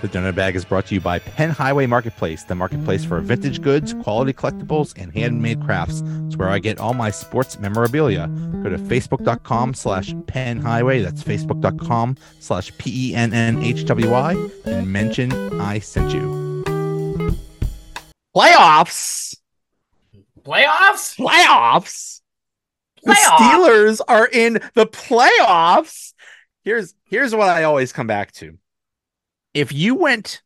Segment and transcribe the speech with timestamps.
[0.00, 3.60] The donut bag is brought to you by Penn Highway Marketplace, the marketplace for vintage
[3.60, 6.04] goods, quality collectibles, and handmade crafts.
[6.26, 8.28] It's where I get all my sports memorabilia.
[8.62, 11.02] Go to facebook.com slash Penn Highway.
[11.02, 16.64] That's facebook.com slash P E N N H W Y and mention I sent you.
[18.36, 19.36] Playoffs.
[20.42, 21.16] Playoffs?
[21.16, 22.20] Playoffs.
[23.02, 23.36] The Playoffs?
[23.36, 26.12] Steelers are in the playoffs.
[26.62, 28.58] Here's here's what I always come back to.
[29.54, 30.42] If you went,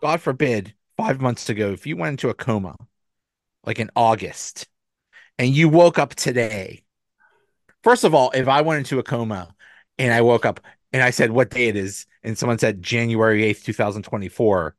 [0.00, 2.76] God forbid, five months ago, if you went into a coma,
[3.64, 4.66] like in August,
[5.38, 6.82] and you woke up today,
[7.82, 9.54] first of all, if I went into a coma
[9.98, 10.60] and I woke up
[10.92, 14.74] and I said what day it is, and someone said January 8th, 2024,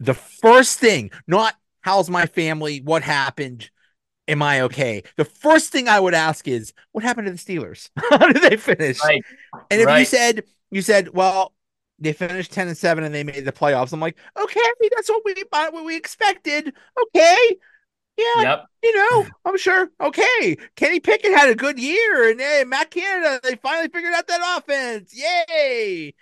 [0.00, 3.70] the first thing, not how's my family, what happened,
[4.28, 5.04] am I okay?
[5.16, 7.90] The first thing I would ask is, what happened to the Steelers?
[8.10, 9.02] How did they finish?
[9.02, 9.24] Right.
[9.70, 11.52] And if you said, you said, well,
[11.98, 13.92] they finished 10 and 7 and they made the playoffs.
[13.92, 14.60] I'm like, okay,
[14.94, 16.74] that's what we what we expected.
[17.02, 17.56] Okay.
[18.16, 18.66] Yeah, Yep.
[18.82, 19.90] you know, I'm sure.
[20.00, 20.56] Okay.
[20.76, 24.58] Kenny Pickett had a good year, and hey, Matt Canada, they finally figured out that
[24.58, 25.14] offense.
[25.14, 26.14] Yay.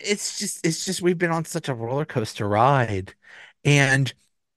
[0.00, 3.14] It's just it's just we've been on such a roller coaster ride.
[3.64, 4.12] And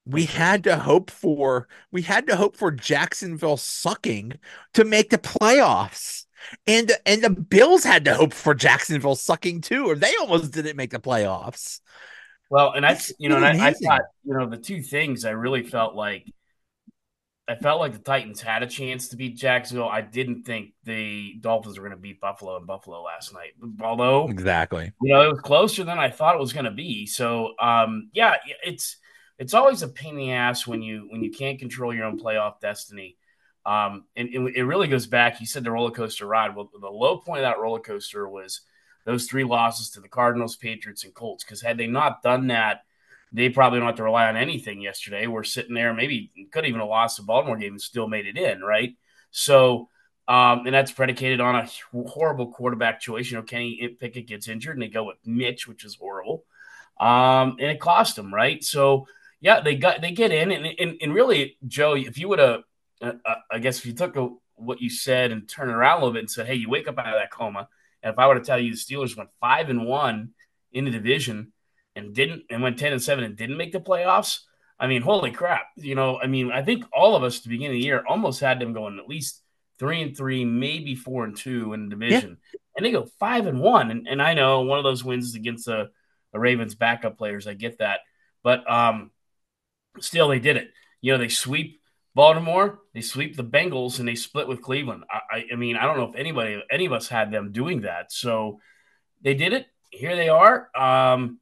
[0.05, 4.33] we had to hope for we had to hope for Jacksonville sucking
[4.73, 6.26] to make the playoffs.
[6.65, 10.77] And and the Bills had to hope for Jacksonville sucking too, or they almost didn't
[10.77, 11.79] make the playoffs.
[12.49, 15.25] Well, and I, It's you know, and I, I thought, you know, the two things
[15.25, 16.25] I really felt like,
[17.47, 19.89] I felt like the Titans had a chance to beat Jacksonville.
[19.89, 23.51] I didn't think the Dolphins were going to beat Buffalo and Buffalo last night.
[23.81, 24.91] Although, Exactly.
[25.01, 27.05] you know, it was closer than I thought it was going to be.
[27.05, 28.97] So, um, yeah, it's
[29.37, 32.19] it's always a pain in the ass when you when you can't control your own
[32.19, 33.17] playoff destiny.
[33.67, 35.41] Um, and it, it really goes back.
[35.41, 36.55] You said the roller coaster ride.
[36.55, 38.61] Well, the low point of that roller coaster was
[39.03, 41.43] those three losses to the Cardinals, Patriots, and Colts.
[41.43, 42.83] Because had they not done that,
[43.33, 45.27] they probably don't have to rely on anything yesterday.
[45.27, 48.37] We're sitting there, maybe could even have lost the Baltimore game and still made it
[48.37, 48.95] in, right?
[49.31, 49.89] So,
[50.29, 51.69] um, and that's predicated on a
[52.07, 53.29] horrible quarterback choice.
[53.29, 56.45] You know, Kenny Pickett gets injured and they go with Mitch, which is horrible.
[57.01, 58.63] Um, and it cost them, right?
[58.63, 59.07] So,
[59.41, 62.63] yeah, they got they get in, and and, and really, Joe, if you would have,
[63.01, 66.13] I guess, if you took a, what you said and turned it around a little
[66.13, 67.67] bit and said, "Hey, you wake up out of that coma,"
[68.01, 70.31] and if I were to tell you the Steelers went five and one
[70.71, 71.53] in the division
[71.95, 74.39] and didn't and went ten and seven and didn't make the playoffs,
[74.79, 75.67] I mean, holy crap!
[75.75, 78.03] You know, I mean, I think all of us at the beginning of the year
[78.07, 79.41] almost had them going at least
[79.79, 82.37] three and three, maybe four and two in the division,
[82.75, 83.91] and they go five and one.
[83.91, 85.91] And, and I know one of those wins is against the,
[86.33, 87.47] the Ravens' backup players.
[87.47, 87.99] I get that,
[88.43, 89.11] but um,
[89.99, 90.69] still they did it.
[91.01, 91.79] You know, they sweep
[92.17, 95.03] Baltimore, they sweep the Bengals, and they split with Cleveland.
[95.07, 98.11] I, I, mean, I don't know if anybody, any of us had them doing that.
[98.11, 98.59] So
[99.21, 99.67] they did it.
[99.91, 100.75] Here they are.
[100.75, 101.37] Um,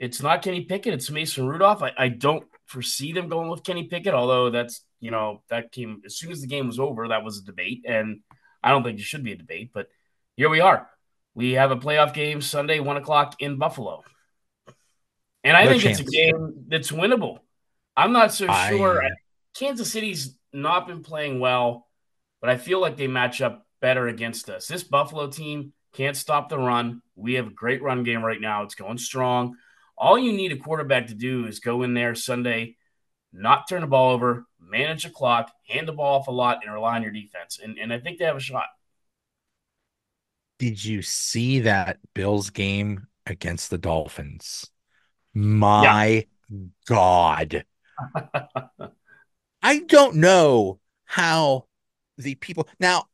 [0.00, 1.80] it's not Kenny Pickett, it's Mason Rudolph.
[1.80, 6.02] I, I don't foresee them going with Kenny Pickett, although that's, you know, that came
[6.04, 7.84] as soon as the game was over, that was a debate.
[7.86, 8.18] And
[8.64, 9.86] I don't think it should be a debate, but
[10.34, 10.90] here we are.
[11.36, 14.02] We have a playoff game Sunday, one o'clock in Buffalo.
[15.44, 17.38] And I No think it's a game that's winnable.
[17.96, 19.04] I'm not so I- sure.
[19.58, 21.86] Kansas City's not been playing well,
[22.40, 24.66] but I feel like they match up better against us.
[24.66, 27.00] This Buffalo team can't stop the run.
[27.14, 28.62] We have a great run game right now.
[28.62, 29.56] It's going strong.
[29.96, 32.76] All you need a quarterback to do is go in there Sunday,
[33.32, 36.72] not turn the ball over, manage the clock, hand the ball off a lot, and
[36.72, 37.58] rely on your defense.
[37.62, 38.66] And, and I think they have a shot.
[40.58, 44.70] Did you see that Bills game against the Dolphins?
[45.32, 46.26] My
[46.86, 47.64] God.
[49.62, 51.66] I don't know how
[52.16, 53.06] the people now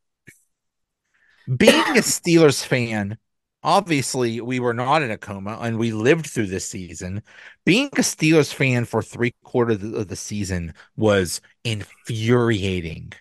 [1.56, 3.18] being a Steelers fan,
[3.62, 7.22] obviously we were not in a coma and we lived through this season.
[7.64, 13.12] Being a Steelers fan for three quarters of the season was infuriating.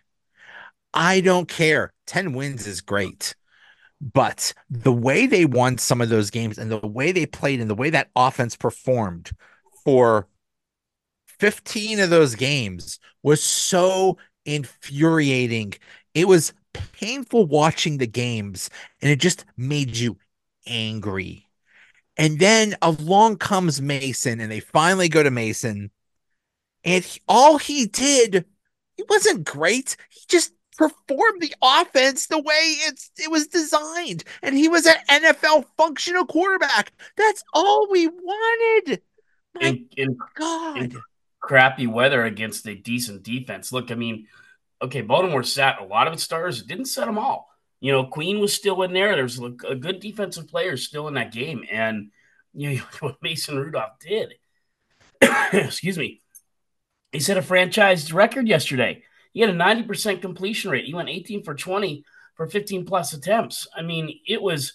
[0.93, 1.93] I don't care.
[2.07, 3.35] 10 wins is great.
[4.01, 7.69] But the way they won some of those games and the way they played and
[7.69, 9.31] the way that offense performed
[9.85, 10.27] for
[11.41, 15.73] 15 of those games was so infuriating.
[16.13, 18.69] It was painful watching the games
[19.01, 20.17] and it just made you
[20.67, 21.47] angry.
[22.15, 25.89] And then along comes Mason and they finally go to Mason.
[26.83, 28.45] And he- all he did,
[28.95, 29.97] he wasn't great.
[30.11, 34.25] He just performed the offense the way it's it was designed.
[34.43, 36.91] And he was an NFL functional quarterback.
[37.17, 39.01] That's all we wanted.
[39.55, 40.77] My In, in God.
[40.77, 41.01] in
[41.41, 43.73] crappy weather against a decent defense.
[43.73, 44.27] Look, I mean,
[44.81, 46.61] okay, Baltimore sat a lot of its stars.
[46.61, 47.49] It didn't set them all.
[47.81, 49.15] You know, Queen was still in there.
[49.15, 52.11] There's a good defensive player still in that game, and
[52.53, 54.35] you know, what Mason Rudolph did.
[55.53, 56.21] Excuse me.
[57.11, 59.03] He set a franchise record yesterday.
[59.33, 60.85] He had a 90% completion rate.
[60.85, 62.05] He went 18 for 20
[62.35, 63.67] for 15 plus attempts.
[63.75, 64.73] I mean, it was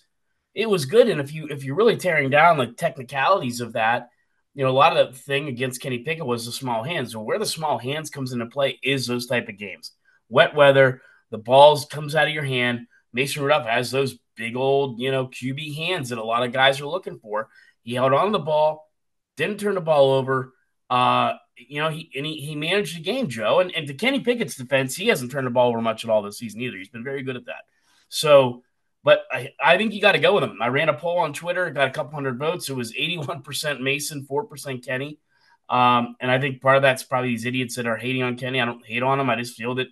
[0.54, 1.08] it was good.
[1.08, 4.08] And if you if you're really tearing down the technicalities of that,
[4.56, 7.12] you know, a lot of the thing against Kenny Pickett was the small hands.
[7.12, 9.92] So where the small hands comes into play is those type of games.
[10.30, 12.86] Wet weather, the balls comes out of your hand.
[13.12, 16.80] Mason Rudolph has those big old, you know, QB hands that a lot of guys
[16.80, 17.50] are looking for.
[17.82, 18.90] He held on the ball,
[19.36, 20.54] didn't turn the ball over.
[20.88, 23.60] Uh, you know, he and he, he managed the game, Joe.
[23.60, 26.22] And, and to Kenny Pickett's defense, he hasn't turned the ball over much at all
[26.22, 26.78] this season either.
[26.78, 27.64] He's been very good at that.
[28.08, 28.62] So
[29.06, 30.60] but I, I think you got to go with him.
[30.60, 32.68] I ran a poll on Twitter, got a couple hundred votes.
[32.68, 35.20] It was 81% Mason, 4% Kenny.
[35.68, 38.60] Um, and I think part of that's probably these idiots that are hating on Kenny.
[38.60, 39.30] I don't hate on him.
[39.30, 39.86] I just feel that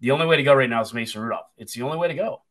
[0.00, 1.44] the only way to go right now is Mason Rudolph.
[1.58, 2.42] It's the only way to go.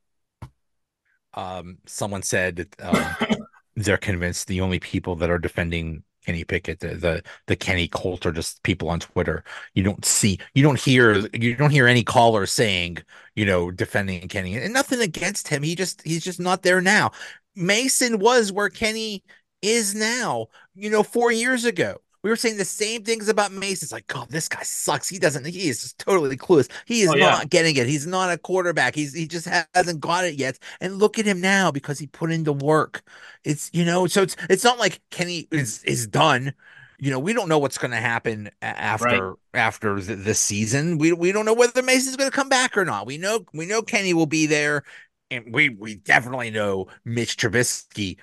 [1.34, 3.38] Um, someone said that um,
[3.76, 8.26] they're convinced the only people that are defending Kenny Pickett, the, the the Kenny Colt,
[8.26, 9.44] or just people on Twitter.
[9.74, 12.98] You don't see, you don't hear, you don't hear any caller saying,
[13.36, 15.64] you know, defending Kenny, and nothing against him.
[15.64, 17.12] He just he's just not there now.
[17.56, 19.24] Mason was where Kenny
[19.62, 20.48] is now.
[20.76, 21.98] You know, four years ago.
[22.26, 23.86] We were saying the same things about Mason.
[23.86, 25.08] It's like, God, this guy sucks.
[25.08, 25.46] He doesn't.
[25.46, 26.72] He is just totally clueless.
[26.86, 27.30] He is oh, yeah.
[27.30, 27.86] not getting it.
[27.86, 28.96] He's not a quarterback.
[28.96, 30.58] He's he just hasn't got it yet.
[30.82, 33.04] And look at him now because he put in the work.
[33.44, 36.56] It's you know, so it's it's not like Kenny is is done.
[36.98, 39.38] You know, we don't know what's going to happen after right.
[39.54, 40.98] after the, the season.
[40.98, 43.06] We we don't know whether Mason's going to come back or not.
[43.06, 44.84] We know we know Kenny will be there
[45.30, 48.18] and we we definitely know Mitch Trubisky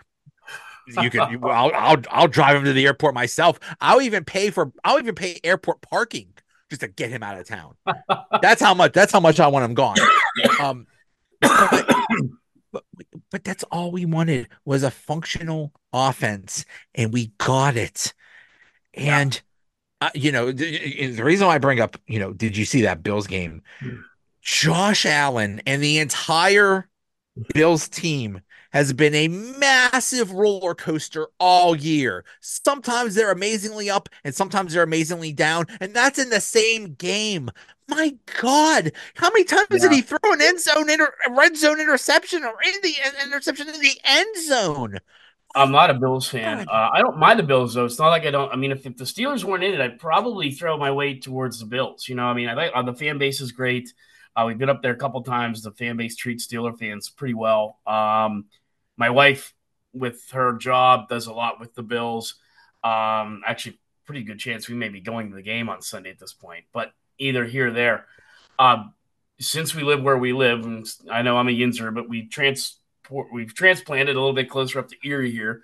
[0.87, 3.58] you can you, I'll, I'll I'll drive him to the airport myself.
[3.81, 6.32] I'll even pay for I'll even pay airport parking
[6.70, 7.75] just to get him out of town.
[8.43, 9.96] that's how much that's how much I want him gone.
[10.61, 10.87] Um
[11.40, 11.84] but,
[12.73, 12.84] but,
[13.31, 16.64] but that's all we wanted was a functional offense
[16.94, 18.14] and we got it.
[18.94, 19.40] And
[20.00, 20.08] yeah.
[20.08, 22.82] uh, you know, the, the reason why I bring up, you know, did you see
[22.82, 23.62] that Bills game?
[23.81, 23.96] Hmm.
[24.40, 26.88] Josh Allen and the entire
[27.55, 28.40] Bills team
[28.73, 32.25] has been a massive roller coaster all year.
[32.41, 37.51] Sometimes they're amazingly up and sometimes they're amazingly down, and that's in the same game.
[37.89, 39.79] My God, how many times yeah.
[39.79, 43.81] did he throw an end zone inter- red zone interception or in the interception in
[43.81, 44.99] the end zone?
[45.55, 46.67] I'm not a Bills fan.
[46.69, 47.85] Uh, I don't mind the Bills though.
[47.85, 48.51] It's not like I don't.
[48.51, 51.61] I mean, if, if the Steelers weren't in it, I'd probably throw my weight towards
[51.61, 52.09] the Bills.
[52.09, 53.93] You know, I mean, I think uh, the fan base is great.
[54.35, 55.63] Uh, we've been up there a couple times.
[55.63, 57.79] The fan base treats Steeler fans pretty well.
[57.87, 58.47] Um,
[59.03, 59.53] my wife,
[59.93, 62.37] with her job, does a lot with the Bills.
[62.85, 66.21] Um, actually, pretty good chance we may be going to the game on Sunday at
[66.21, 66.67] this point.
[66.73, 68.07] But either here or there,
[68.61, 68.85] uh,
[69.41, 73.27] since we live where we live, and I know I'm a Yinzer, but we transport
[73.33, 75.63] we've transplanted a little bit closer up to Erie here,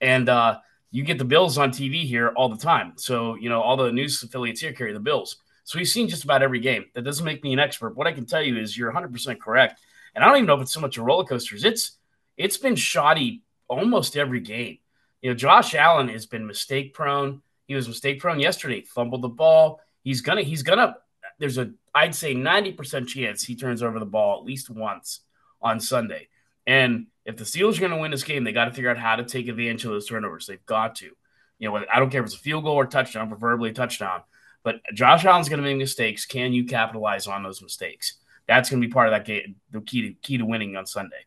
[0.00, 0.58] and uh,
[0.92, 2.92] you get the Bills on TV here all the time.
[2.98, 5.38] So you know all the news affiliates here carry the Bills.
[5.64, 6.84] So we've seen just about every game.
[6.94, 7.96] That doesn't make me an expert.
[7.96, 9.80] What I can tell you is you're 100% correct.
[10.14, 11.64] And I don't even know if it's so much a roller coasters.
[11.64, 11.98] It's
[12.36, 14.78] it's been shoddy almost every game.
[15.22, 17.42] You know, Josh Allen has been mistake prone.
[17.66, 19.80] He was mistake prone yesterday, fumbled the ball.
[20.02, 20.96] He's gonna, he's gonna,
[21.38, 25.20] there's a, I'd say 90% chance he turns over the ball at least once
[25.60, 26.28] on Sunday.
[26.66, 28.98] And if the Steelers are going to win this game, they got to figure out
[28.98, 30.46] how to take advantage of those turnovers.
[30.46, 31.10] They've got to.
[31.58, 34.22] You know, I don't care if it's a field goal or touchdown, preferably a touchdown.
[34.62, 36.26] But Josh Allen's going to make mistakes.
[36.26, 38.14] Can you capitalize on those mistakes?
[38.46, 40.86] That's going to be part of that game, the key to key to winning on
[40.86, 41.25] Sunday.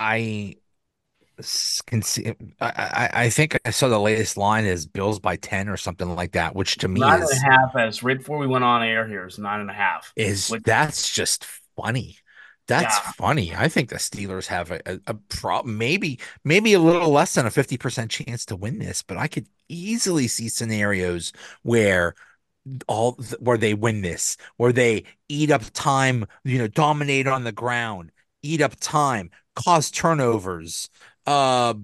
[0.00, 0.56] I
[1.86, 2.34] can see.
[2.60, 6.32] I, I think I saw the latest line is Bills by ten or something like
[6.32, 7.76] that, which to me nine is and a half.
[7.76, 10.12] As right before we went on air here is nine and a half.
[10.16, 11.44] Is which, that's just
[11.76, 12.18] funny.
[12.66, 13.12] That's yeah.
[13.12, 13.54] funny.
[13.56, 17.46] I think the Steelers have a, a, a problem, maybe maybe a little less than
[17.46, 22.14] a fifty percent chance to win this, but I could easily see scenarios where
[22.86, 27.52] all where they win this, where they eat up time, you know, dominate on the
[27.52, 30.88] ground, eat up time, cause turnovers.
[31.26, 31.74] Uh,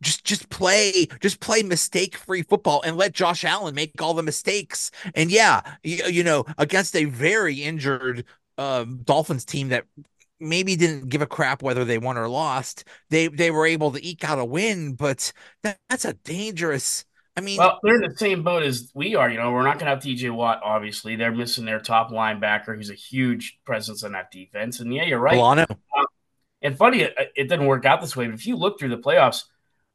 [0.00, 4.22] just just play just play mistake free football and let Josh Allen make all the
[4.22, 4.90] mistakes.
[5.14, 8.24] And yeah, you, you know, against a very injured
[8.58, 9.84] uh, Dolphins team that
[10.40, 14.04] maybe didn't give a crap whether they won or lost, they they were able to
[14.04, 15.32] eke out a win, but
[15.62, 17.04] that, that's a dangerous
[17.36, 19.30] I mean, well, they're in the same boat as we are.
[19.30, 20.60] You know, we're not going to have TJ Watt.
[20.62, 24.80] Obviously, they're missing their top linebacker, who's a huge presence on that defense.
[24.80, 25.36] And yeah, you're right.
[25.36, 25.62] Milano.
[25.62, 26.04] Uh,
[26.60, 28.26] and funny, it, it didn't work out this way.
[28.26, 29.44] But if you look through the playoffs,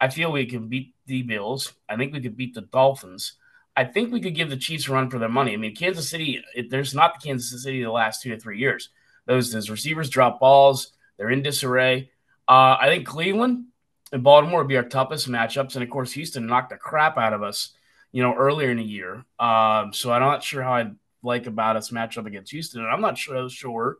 [0.01, 1.73] I feel we can beat the Bills.
[1.87, 3.33] I think we could beat the Dolphins.
[3.75, 5.53] I think we could give the Chiefs a run for their money.
[5.53, 8.59] I mean, Kansas City, it, there's not the Kansas City the last two to three
[8.59, 8.89] years.
[9.27, 10.93] Those, those receivers drop balls.
[11.17, 12.09] They're in disarray.
[12.47, 13.65] Uh, I think Cleveland,
[14.11, 15.75] and Baltimore would be our toughest matchups.
[15.75, 17.73] And of course, Houston knocked the crap out of us,
[18.11, 19.25] you know, earlier in the year.
[19.39, 22.81] Um, so I'm not sure how I'd like about us matchup against Houston.
[22.81, 23.97] And I'm not sure, sure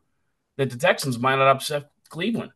[0.58, 2.52] that the Texans might not upset Cleveland,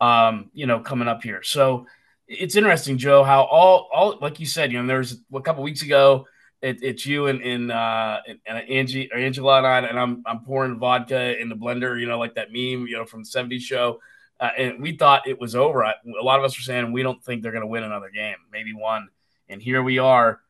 [0.00, 1.42] um, you know, coming up here.
[1.42, 1.86] So
[2.26, 5.82] it's interesting, Joe, how all, all like you said, you know, there's a couple weeks
[5.82, 6.26] ago,
[6.60, 10.40] it, it's you and, and, uh, and Angie or Angela and I, and I'm, I'm
[10.40, 13.60] pouring vodka in the blender, you know, like that meme, you know, from the 70s
[13.60, 14.00] show.
[14.40, 15.82] Uh, and we thought it was over.
[15.82, 18.36] A lot of us were saying we don't think they're going to win another game,
[18.50, 19.08] maybe one.
[19.48, 20.40] And here we are,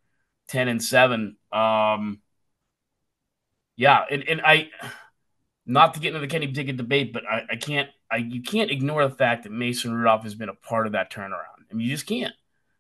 [0.48, 1.36] 10 and 7.
[1.52, 2.20] Um,
[3.76, 4.70] yeah, and, and I
[5.66, 8.70] not to get into the Kenny Pickett debate, but I, I can't I you can't
[8.70, 11.64] ignore the fact that Mason Rudolph has been a part of that turnaround.
[11.70, 12.34] I mean, you just can't.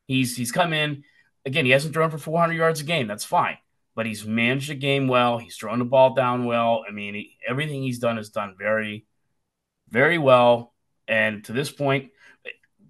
[0.06, 1.04] He's he's come in
[1.46, 1.64] again.
[1.64, 3.06] He hasn't thrown for 400 yards a game.
[3.06, 3.58] That's fine,
[3.94, 5.38] but he's managed the game well.
[5.38, 6.84] He's thrown the ball down well.
[6.86, 9.06] I mean, he, everything he's done is done very,
[9.88, 10.74] very well.
[11.10, 12.12] And to this point,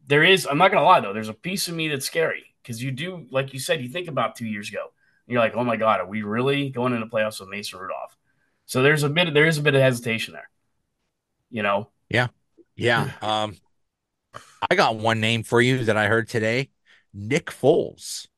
[0.07, 0.47] there is.
[0.47, 1.15] I'm not gonna lie though.
[1.15, 4.09] There's a piece of me that's scary because you do, like you said, you think
[4.09, 4.93] about two years ago.
[5.27, 8.17] You're like, oh my god, are we really going into playoffs with Mason Rudolph?
[8.67, 10.51] So there's a bit there is a bit of hesitation there.
[11.49, 11.89] You know?
[12.11, 12.29] Yeah.
[12.77, 13.11] Yeah.
[13.23, 13.57] Um
[14.71, 16.71] I got one name for you that I heard today.
[17.15, 18.29] Nick Foles.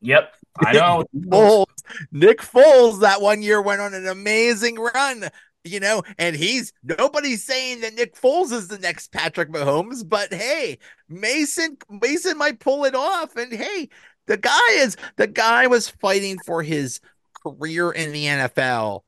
[0.00, 0.34] Yep.
[0.58, 1.04] I know.
[1.16, 1.66] Foles.
[2.10, 5.30] Nick Foles that one year went on an amazing run,
[5.64, 10.32] you know, and he's nobody's saying that Nick Foles is the next Patrick Mahomes, but
[10.32, 13.88] hey, Mason Mason might pull it off and hey,
[14.26, 17.00] the guy is the guy was fighting for his
[17.42, 19.02] career in the NFL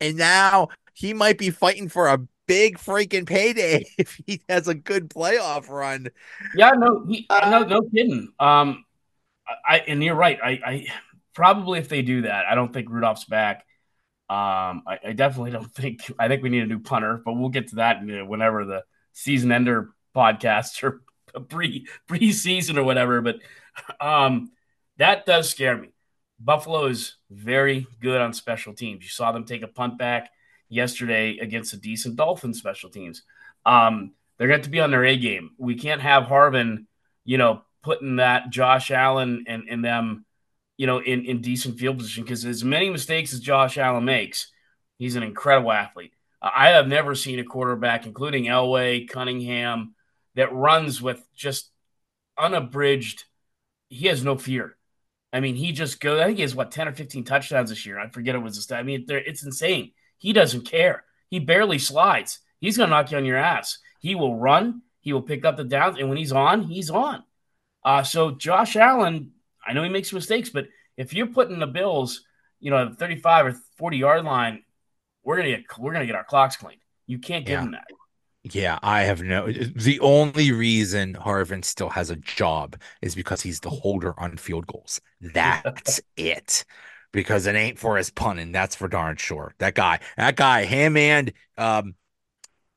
[0.00, 4.74] and now he might be fighting for a big freaking payday if he has a
[4.74, 6.08] good playoff run.
[6.54, 8.32] Yeah, no, he, uh, no, no kidding.
[8.38, 8.84] Um,
[9.66, 10.38] I and you're right.
[10.42, 10.86] I, I
[11.34, 13.64] probably if they do that, I don't think Rudolph's back.
[14.30, 16.10] Um, I, I, definitely don't think.
[16.18, 19.52] I think we need a new punter, but we'll get to that whenever the season
[19.52, 21.02] ender podcast or
[21.48, 23.20] pre preseason or whatever.
[23.20, 23.36] But
[24.00, 24.50] um,
[24.96, 25.88] that does scare me.
[26.40, 29.04] Buffalo is very good on special teams.
[29.04, 30.30] You saw them take a punt back
[30.68, 33.22] yesterday against a decent Dolphins special teams.
[33.64, 35.50] Um, they're going to be on their A game.
[35.58, 36.86] We can't have Harvin,
[37.24, 40.24] you know, putting that Josh Allen and, and them,
[40.76, 44.50] you know, in, in decent field position because as many mistakes as Josh Allen makes,
[44.98, 46.12] he's an incredible athlete.
[46.42, 49.94] Uh, I have never seen a quarterback, including Elway, Cunningham,
[50.34, 51.70] that runs with just
[52.36, 53.24] unabridged.
[53.88, 54.76] He has no fear.
[55.32, 56.20] I mean, he just goes.
[56.20, 57.98] I think he has what ten or fifteen touchdowns this year.
[57.98, 58.70] I forget it was.
[58.70, 59.92] I mean, it's insane.
[60.18, 61.04] He doesn't care.
[61.28, 62.38] He barely slides.
[62.60, 63.78] He's to knock you on your ass.
[63.98, 64.82] He will run.
[65.00, 67.24] He will pick up the downs, and when he's on, he's on.
[67.84, 69.32] Uh, so Josh Allen,
[69.66, 70.66] I know he makes mistakes, but
[70.96, 72.22] if you're putting the Bills,
[72.60, 74.62] you know, 35 or 40 yard line,
[75.22, 76.80] we're gonna get we're gonna get our clocks cleaned.
[77.06, 77.62] You can't give yeah.
[77.62, 77.84] him that.
[78.44, 79.50] Yeah, I have no.
[79.50, 84.66] The only reason Harvin still has a job is because he's the holder on field
[84.66, 85.00] goals.
[85.20, 86.64] That's it.
[87.10, 88.52] Because it ain't for his punting.
[88.52, 89.54] That's for darn sure.
[89.58, 91.94] That guy, that guy, him and um,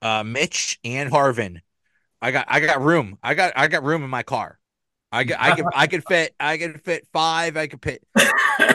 [0.02, 1.60] uh, Mitch and Harvin.
[2.22, 3.18] I got, I got room.
[3.22, 4.57] I got, I got room in my car.
[5.12, 7.56] I could, I could, I could fit, I could fit five.
[7.56, 8.04] I could fit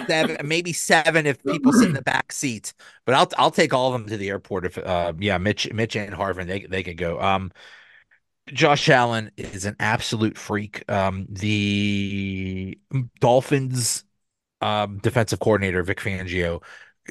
[0.06, 2.72] seven, maybe seven if people sit in the back seats.
[3.04, 5.94] But I'll, I'll take all of them to the airport if, uh, yeah, Mitch, Mitch
[5.96, 7.20] and Harvin, they, they could go.
[7.20, 7.52] Um,
[8.46, 10.90] Josh Allen is an absolute freak.
[10.90, 12.78] Um, the
[13.20, 14.04] Dolphins,
[14.60, 16.62] um, defensive coordinator Vic Fangio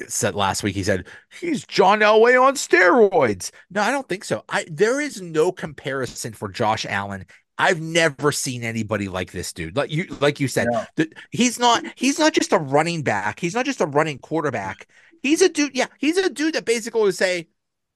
[0.08, 0.74] said last week.
[0.74, 1.06] He said
[1.40, 3.50] he's John Elway on steroids.
[3.70, 4.44] No, I don't think so.
[4.48, 7.26] I there is no comparison for Josh Allen
[7.62, 9.76] I've never seen anybody like this dude.
[9.76, 10.86] Like you, like you said, yeah.
[10.96, 11.84] the, he's not.
[11.94, 13.38] He's not just a running back.
[13.38, 14.88] He's not just a running quarterback.
[15.22, 15.76] He's a dude.
[15.76, 17.46] Yeah, he's a dude that basically would say,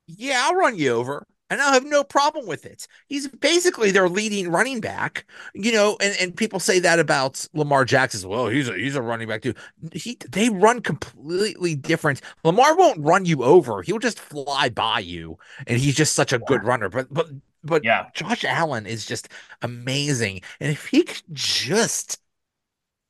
[0.06, 2.88] "Yeah, I'll run you over." and I'll have no problem with it.
[3.08, 7.84] He's basically their leading running back, you know, and, and people say that about Lamar
[7.84, 8.28] Jackson.
[8.28, 9.54] Well, he's a he's a running back too.
[9.92, 12.20] He they run completely different.
[12.44, 16.38] Lamar won't run you over; he'll just fly by you, and he's just such a
[16.38, 16.88] good runner.
[16.88, 17.28] But but
[17.66, 19.28] but yeah, Josh Allen is just
[19.62, 20.40] amazing.
[20.60, 22.18] And if he could just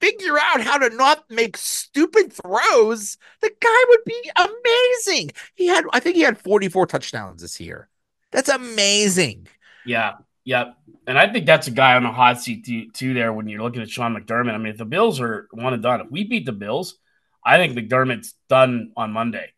[0.00, 5.30] figure out how to not make stupid throws, the guy would be amazing.
[5.54, 7.88] He had, I think he had 44 touchdowns this year.
[8.32, 9.48] That's amazing.
[9.84, 10.14] Yeah.
[10.44, 10.72] Yeah.
[11.06, 13.62] And I think that's a guy on a hot seat too, too, there when you're
[13.62, 14.54] looking at Sean McDermott.
[14.54, 16.98] I mean, if the Bills are one and done, if we beat the Bills,
[17.44, 19.52] I think McDermott's done on Monday.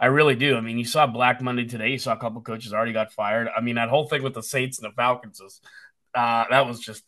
[0.00, 0.56] I really do.
[0.56, 1.90] I mean, you saw Black Monday today.
[1.90, 3.48] You saw a couple coaches already got fired.
[3.54, 5.60] I mean, that whole thing with the Saints and the Falcons was
[6.14, 7.04] uh, that was just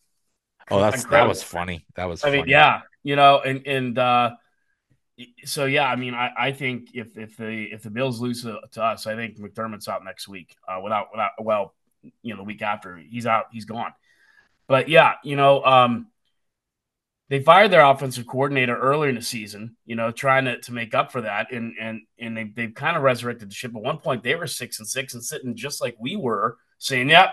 [0.71, 1.25] oh, that's incredible.
[1.25, 1.87] that was funny.
[1.95, 2.23] That was.
[2.23, 2.43] I funny.
[2.43, 4.33] mean, yeah, you know, and and uh,
[5.45, 8.61] so yeah, I mean, I, I think if if the if the Bills lose to,
[8.73, 10.55] to us, I think McDermott's out next week.
[10.69, 11.75] Uh, without without well,
[12.23, 13.93] you know, the week after he's out, he's gone.
[14.69, 16.09] But yeah, you know, um,
[17.33, 20.95] they fired their offensive coordinator earlier in the season, you know, trying to, to make
[20.95, 21.51] up for that.
[21.51, 23.75] And and and they they've kind of resurrected the ship.
[23.75, 27.09] At one point, they were six and six and sitting just like we were, saying,
[27.09, 27.31] Yep,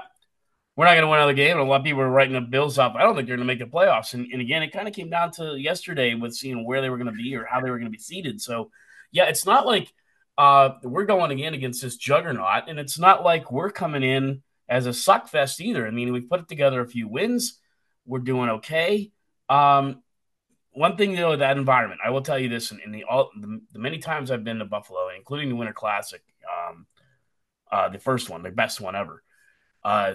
[0.77, 1.58] we're not going to win another game.
[1.58, 2.96] And a lot of people were writing the Bills up.
[2.96, 4.13] I don't think they're going to make the playoffs.
[4.13, 6.98] And, and again, it kind of came down to yesterday with seeing where they were
[6.98, 8.39] going to be or how they were going to be seated.
[8.39, 8.72] So,
[9.12, 9.91] yeah, it's not like
[10.38, 14.86] uh, we're going again against this juggernaut, and it's not like we're coming in as
[14.86, 15.86] a suck fest either.
[15.86, 17.60] I mean, we put together a few wins.
[18.06, 19.12] We're doing okay.
[19.50, 20.03] Um,
[20.72, 23.62] one thing, though, that environment, I will tell you this: in, in the all the,
[23.74, 26.86] the, many times I've been to Buffalo, including the Winter Classic, um,
[27.72, 29.24] uh, the first one, the best one ever.
[29.84, 30.13] Uh,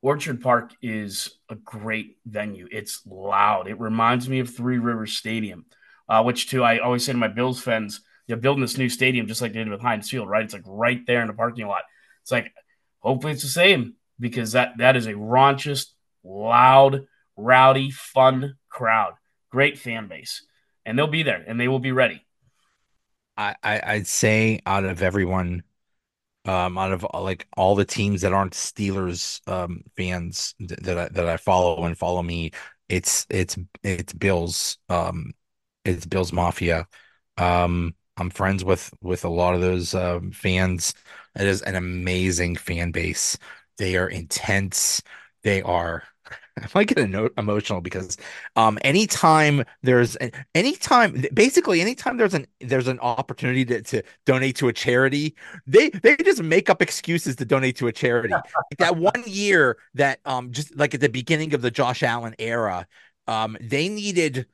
[0.00, 2.66] Orchard Park is a great venue.
[2.70, 3.68] It's loud.
[3.68, 5.66] It reminds me of Three Rivers Stadium,
[6.08, 9.26] uh, which too I always say to my Bills fans, they're building this new stadium
[9.26, 10.44] just like they did with Heinz Field, right?
[10.44, 11.82] It's like right there in the parking lot.
[12.22, 12.52] It's like
[12.98, 15.86] hopefully it's the same because that that is a raunchous,
[16.24, 19.14] loud, rowdy, fun crowd.
[19.50, 20.44] Great fan base,
[20.86, 22.24] and they'll be there and they will be ready.
[23.36, 25.62] I, I would say out of everyone,
[26.44, 31.28] um, out of like all the teams that aren't Steelers um fans that I, that
[31.28, 32.52] I follow and follow me,
[32.88, 34.78] it's it's it's Bills.
[34.88, 35.32] Um,
[35.84, 36.86] it's Bills Mafia.
[37.38, 40.94] Um, I'm friends with with a lot of those um, fans.
[41.36, 43.38] It is an amazing fan base.
[43.78, 45.02] They are intense.
[45.42, 46.04] They are.
[46.60, 48.18] I might get emotional because
[48.56, 50.16] um, anytime there's
[50.54, 55.34] anytime basically anytime there's an there's an opportunity to, to donate to a charity,
[55.66, 58.34] they they just make up excuses to donate to a charity.
[58.34, 62.34] like that one year that um just like at the beginning of the Josh Allen
[62.38, 62.86] era,
[63.26, 64.46] um they needed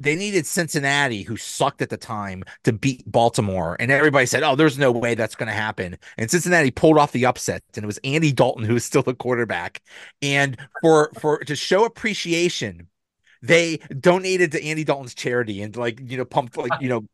[0.00, 3.76] they needed Cincinnati, who sucked at the time, to beat Baltimore.
[3.78, 5.96] And everybody said, oh, there's no way that's going to happen.
[6.16, 7.62] And Cincinnati pulled off the upset.
[7.76, 9.82] And it was Andy Dalton, who was still the quarterback.
[10.22, 12.88] And for for to show appreciation,
[13.42, 17.06] they donated to Andy Dalton's charity and like, you know, pumped like, you know,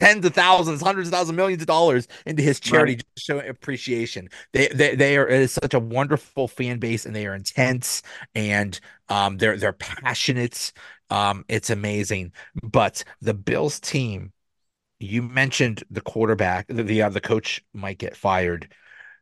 [0.00, 3.04] tens of thousands, hundreds of thousands, millions of dollars into his charity right.
[3.16, 4.28] to show appreciation.
[4.52, 8.02] They they they are it is such a wonderful fan base and they are intense
[8.34, 10.72] and um they're they're passionate
[11.10, 12.32] um, it's amazing.
[12.62, 14.32] But the Bills team,
[15.00, 18.72] you mentioned the quarterback, the the, uh, the coach might get fired.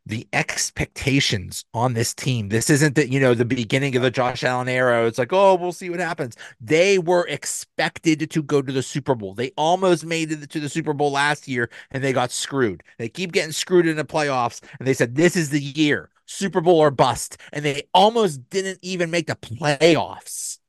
[0.05, 2.49] The expectations on this team.
[2.49, 5.05] This isn't the you know the beginning of the Josh Allen era.
[5.07, 6.35] It's like oh we'll see what happens.
[6.59, 9.33] They were expected to go to the Super Bowl.
[9.33, 12.83] They almost made it to the Super Bowl last year and they got screwed.
[12.97, 16.59] They keep getting screwed in the playoffs and they said this is the year Super
[16.61, 20.59] Bowl or bust and they almost didn't even make the playoffs.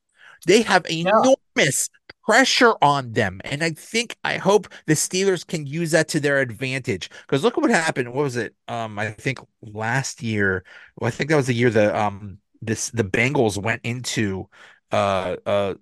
[0.45, 2.15] They have enormous yeah.
[2.25, 3.41] pressure on them.
[3.45, 7.11] And I think, I hope the Steelers can use that to their advantage.
[7.23, 8.13] Because look at what happened.
[8.13, 8.55] What was it?
[8.69, 10.65] Um, I think last year,
[10.97, 14.49] well, I think that was the year the um this the Bengals went into
[14.91, 15.75] uh uh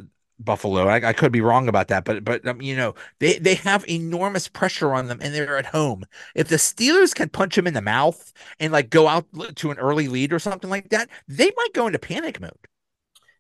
[0.45, 0.87] Buffalo.
[0.89, 3.89] I, I, could be wrong about that, but but um, you know they they have
[3.89, 6.05] enormous pressure on them, and they're at home.
[6.35, 9.79] If the Steelers can punch them in the mouth and like go out to an
[9.79, 12.53] early lead or something like that, they might go into panic mode.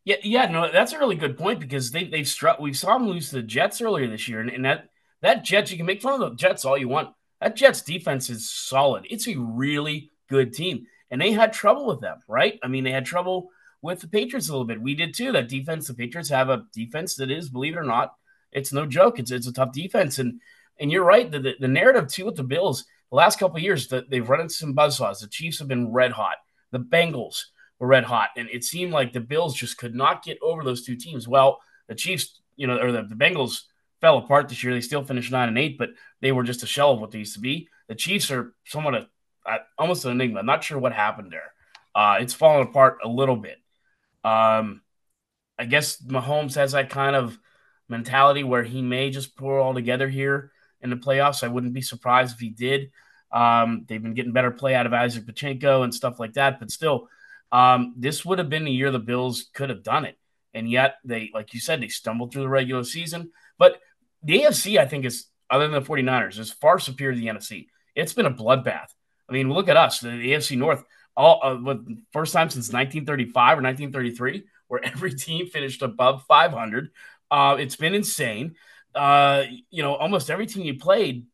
[0.04, 2.58] Yeah, yeah, no, that's a really good point because they they've struck.
[2.58, 4.88] We saw them lose to the Jets earlier this year, and, and that
[5.20, 7.14] that Jets you can make fun of the Jets all you want.
[7.40, 9.06] That Jets defense is solid.
[9.08, 12.58] It's a really good team, and they had trouble with them, right?
[12.64, 14.82] I mean, they had trouble with the Patriots a little bit.
[14.82, 15.32] We did too.
[15.32, 18.14] That defense, the Patriots have a defense that is, believe it or not,
[18.50, 19.20] it's no joke.
[19.20, 20.40] It's it's a tough defense, and
[20.80, 21.30] and you're right.
[21.30, 24.40] The the, the narrative too with the Bills the last couple years that they've run
[24.40, 25.20] into some buzzsaws.
[25.20, 26.38] The Chiefs have been red hot.
[26.72, 27.44] The Bengals
[27.82, 30.84] were red hot, and it seemed like the Bills just could not get over those
[30.84, 31.26] two teams.
[31.26, 33.62] Well, the Chiefs, you know, or the, the Bengals
[34.00, 34.72] fell apart this year.
[34.72, 35.90] They still finished nine and eight, but
[36.20, 37.68] they were just a shell of what they used to be.
[37.88, 39.08] The Chiefs are somewhat a,
[39.44, 40.38] a almost an enigma.
[40.38, 41.52] I'm not sure what happened there.
[41.92, 43.58] Uh, it's fallen apart a little bit.
[44.22, 44.82] Um,
[45.58, 47.36] I guess Mahomes has that kind of
[47.88, 51.42] mentality where he may just pull all together here in the playoffs.
[51.42, 52.92] I wouldn't be surprised if he did.
[53.32, 56.70] Um, they've been getting better play out of Isiah Pacheco and stuff like that, but
[56.70, 57.08] still,
[57.52, 60.18] um, this would have been the year the Bills could have done it.
[60.54, 63.30] And yet they, like you said, they stumbled through the regular season.
[63.58, 63.78] But
[64.22, 67.68] the AFC, I think, is other than the 49ers, is far superior to the NFC.
[67.94, 68.88] It's been a bloodbath.
[69.28, 70.82] I mean, look at us, the, AFC North,
[71.16, 71.74] all uh,
[72.12, 76.90] first time since 1935 or 1933, where every team finished above 500.
[77.30, 78.56] Uh, it's been insane.
[78.94, 81.26] Uh, you know, almost every team you played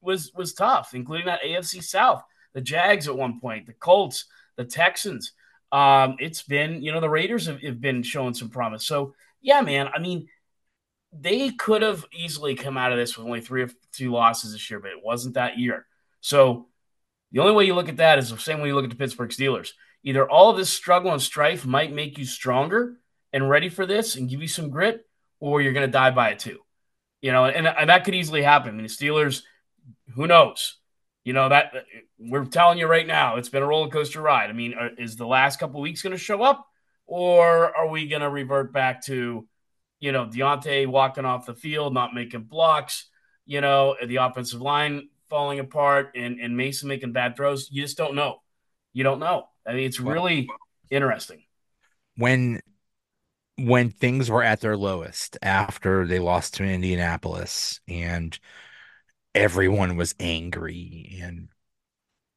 [0.00, 2.22] was was tough, including that AFC South.
[2.54, 5.32] The Jags at one point, the Colts, the Texans.
[5.72, 8.84] Um, it's been, you know, the Raiders have, have been showing some promise.
[8.84, 10.28] So, yeah, man, I mean,
[11.12, 14.70] they could have easily come out of this with only three or two losses this
[14.70, 15.86] year, but it wasn't that year.
[16.20, 16.66] So,
[17.32, 18.96] the only way you look at that is the same way you look at the
[18.96, 19.70] Pittsburgh Steelers.
[20.02, 22.96] either all of this struggle and strife might make you stronger
[23.32, 25.06] and ready for this and give you some grit,
[25.38, 26.58] or you're going to die by it too.
[27.20, 28.70] You know, and, and that could easily happen.
[28.70, 29.42] I mean, the Steelers,
[30.14, 30.78] who knows?
[31.24, 31.72] You know that
[32.18, 34.48] we're telling you right now, it's been a roller coaster ride.
[34.48, 36.66] I mean, uh, is the last couple weeks going to show up,
[37.06, 39.46] or are we going to revert back to,
[40.00, 43.10] you know, Diontae walking off the field, not making blocks,
[43.44, 47.68] you know, the offensive line falling apart, and and Mason making bad throws?
[47.70, 48.40] You just don't know.
[48.94, 49.48] You don't know.
[49.66, 50.48] I mean, it's really
[50.90, 51.42] interesting.
[52.16, 52.60] When
[53.56, 58.38] when things were at their lowest after they lost to Indianapolis and
[59.34, 61.48] everyone was angry and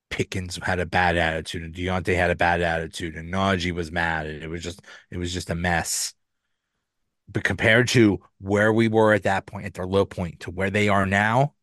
[0.10, 4.28] Pickens had a bad attitude and Diontae had a bad attitude and Najee was mad
[4.28, 6.14] and it was just it was just a mess.
[7.28, 10.70] But compared to where we were at that point, at their low point, to where
[10.70, 11.54] they are now,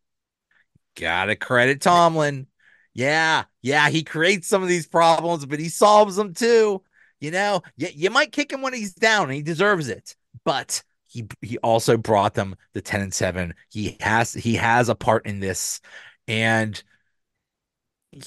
[0.97, 2.47] gotta credit Tomlin.
[2.93, 6.83] Yeah, yeah, he creates some of these problems, but he solves them too.
[7.21, 10.17] You know, you, you might kick him when he's down, and he deserves it.
[10.45, 13.55] But he he also brought them the 10 and 7.
[13.71, 15.81] He has he has a part in this.
[16.29, 16.83] And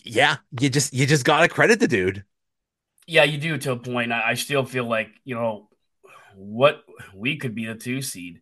[0.03, 2.23] yeah, you just you just gotta credit the dude.
[3.07, 4.11] Yeah, you do to a point.
[4.13, 5.67] I, I still feel like, you know,
[6.35, 6.83] what
[7.15, 8.41] we could be the two seed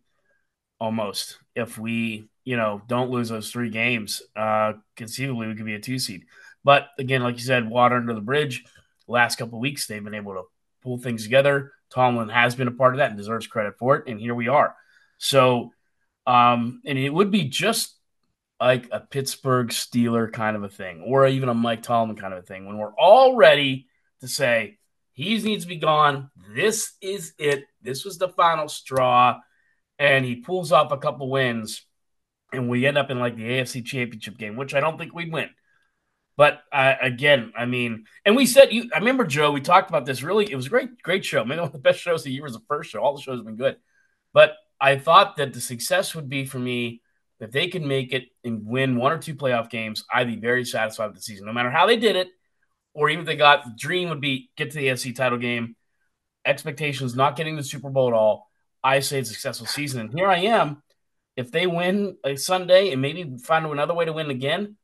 [0.80, 4.22] almost if we, you know, don't lose those three games.
[4.36, 6.24] Uh conceivably we could be a two seed.
[6.64, 8.64] But again, like you said, water under the bridge
[9.08, 10.44] last couple weeks, they've been able to
[10.82, 11.72] pull things together.
[11.92, 14.08] Tomlin has been a part of that and deserves credit for it.
[14.08, 14.74] And here we are.
[15.18, 15.72] So,
[16.26, 17.96] um, and it would be just
[18.60, 22.40] like a Pittsburgh Steeler kind of a thing, or even a Mike Tomlin kind of
[22.40, 23.86] a thing, when we're all ready
[24.20, 24.78] to say
[25.12, 26.30] he needs to be gone.
[26.54, 27.64] This is it.
[27.82, 29.38] This was the final straw.
[29.98, 31.84] And he pulls off a couple wins,
[32.52, 35.32] and we end up in like the AFC Championship game, which I don't think we'd
[35.32, 35.50] win.
[36.36, 38.90] But uh, again, I mean, and we said you.
[38.94, 39.50] I remember Joe.
[39.50, 40.22] We talked about this.
[40.22, 41.44] Really, it was a great, great show.
[41.44, 43.00] Maybe one of the best shows of the year was the first show.
[43.00, 43.76] All the shows have been good,
[44.32, 47.02] but I thought that the success would be for me
[47.38, 50.04] if they could make it and win one or two playoff games.
[50.12, 52.28] I'd be very satisfied with the season, no matter how they did it,
[52.94, 53.64] or even if they got.
[53.64, 55.76] The dream would be get to the AFC title game.
[56.44, 58.50] Expectations not getting the Super Bowl at all.
[58.82, 60.82] I say it's a successful season, and here I am.
[61.36, 64.76] If they win a Sunday and maybe find another way to win again,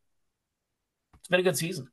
[1.29, 1.91] it's been a good season.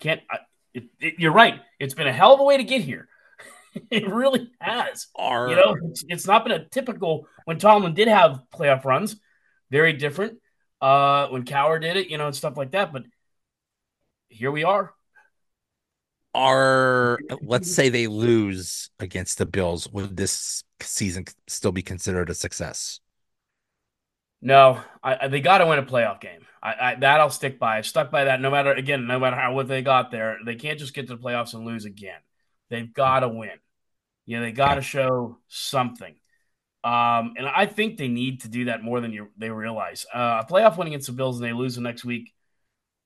[0.00, 0.38] Can't I,
[0.72, 1.60] it, it, you're right.
[1.78, 3.06] It's been a hell of a way to get here.
[3.90, 5.08] it really has.
[5.14, 9.16] Our, you know, it's, it's, not been a typical when Tomlin did have playoff runs,
[9.70, 10.38] very different.
[10.80, 12.92] Uh, when Cowher did it, you know, and stuff like that.
[12.92, 13.02] But
[14.28, 14.94] here we are.
[16.34, 22.34] Are let's say they lose against the Bills, would this season still be considered a
[22.34, 23.00] success?
[24.40, 26.46] No, I, they got to win a playoff game.
[26.62, 27.78] I, I, that I'll stick by.
[27.78, 28.40] I've stuck by that.
[28.40, 31.16] No matter again, no matter how what they got there, they can't just get to
[31.16, 32.20] the playoffs and lose again.
[32.70, 33.58] They've got to win.
[34.26, 36.14] Yeah, they got to show something.
[36.84, 40.06] Um, and I think they need to do that more than you they realize.
[40.12, 42.32] Uh, a playoff win against the Bills and they lose the next week.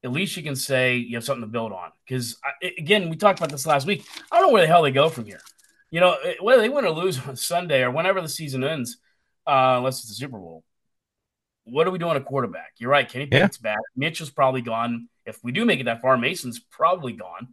[0.05, 1.91] At least you can say you have something to build on.
[2.07, 2.37] Because
[2.79, 4.05] again, we talked about this last week.
[4.31, 5.41] I don't know where the hell they go from here.
[5.91, 8.99] You know, whether they win or lose on Sunday or whenever the season ends,
[9.47, 10.65] uh, unless it's the Super Bowl
[11.65, 12.73] what are we doing a quarterback?
[12.79, 13.09] You're right.
[13.09, 13.75] Kenny Pickett's yeah.
[13.75, 13.81] back.
[13.97, 15.09] Mitch is probably gone.
[15.25, 17.49] If we do make it that far, Mason's probably gone.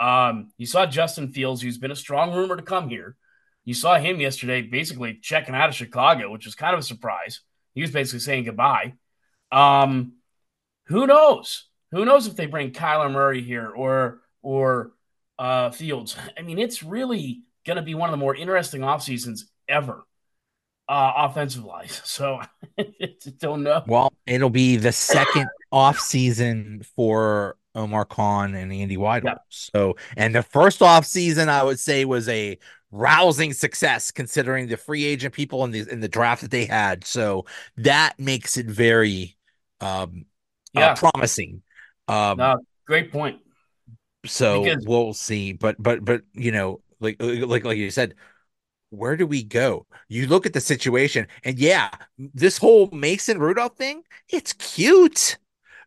[0.00, 3.16] Um, you saw Justin Fields, who's been a strong rumor to come here.
[3.64, 7.40] You saw him yesterday basically checking out of Chicago, which was kind of a surprise.
[7.74, 8.94] He was basically saying goodbye.
[9.52, 10.14] Um,
[10.86, 11.68] who knows?
[11.92, 14.92] Who knows if they bring Kyler Murray here or or
[15.38, 16.16] uh, Fields?
[16.38, 20.04] I mean, it's really going to be one of the more interesting off seasons ever
[20.90, 22.02] uh, offensive wise.
[22.10, 22.40] So
[23.38, 23.82] don't know.
[23.86, 29.24] Well, it'll be the second off season for Omar Khan and Andy Weidl.
[29.24, 29.38] Yep.
[29.48, 32.58] So, and the first off season, I would say, was a
[32.90, 37.04] rousing success considering the free agent people in the in the draft that they had.
[37.04, 39.36] So that makes it very
[39.80, 40.24] um
[40.76, 40.86] uh, yeah.
[40.90, 41.62] Uh, promising.
[42.08, 43.38] Um no, great point.
[44.26, 45.52] So because- we'll see.
[45.52, 48.14] But but but you know, like like like you said,
[48.90, 49.86] where do we go?
[50.08, 55.38] You look at the situation, and yeah, this whole Mason Rudolph thing, it's cute.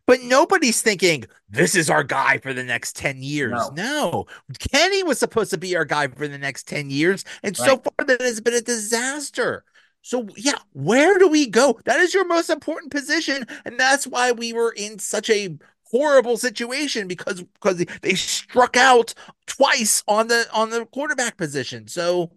[0.06, 3.52] But nobody's thinking this is our guy for the next 10 years.
[3.52, 3.72] No.
[3.74, 4.26] no.
[4.70, 7.24] Kenny was supposed to be our guy for the next 10 years.
[7.42, 7.66] And right.
[7.66, 9.64] so far, that has been a disaster.
[10.02, 11.80] So, yeah, where do we go?
[11.86, 13.46] That is your most important position.
[13.64, 19.14] And that's why we were in such a horrible situation because because they struck out
[19.46, 21.88] twice on the on the quarterback position.
[21.88, 22.32] So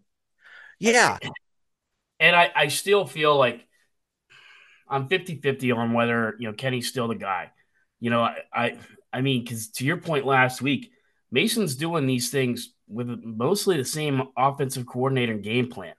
[0.79, 1.17] yeah.
[2.19, 3.65] And I, I still feel like
[4.89, 7.51] I'm 50 50 on whether, you know, Kenny's still the guy.
[7.99, 8.77] You know, I, I,
[9.11, 10.91] I mean, because to your point last week,
[11.31, 15.93] Mason's doing these things with mostly the same offensive coordinator and game plan,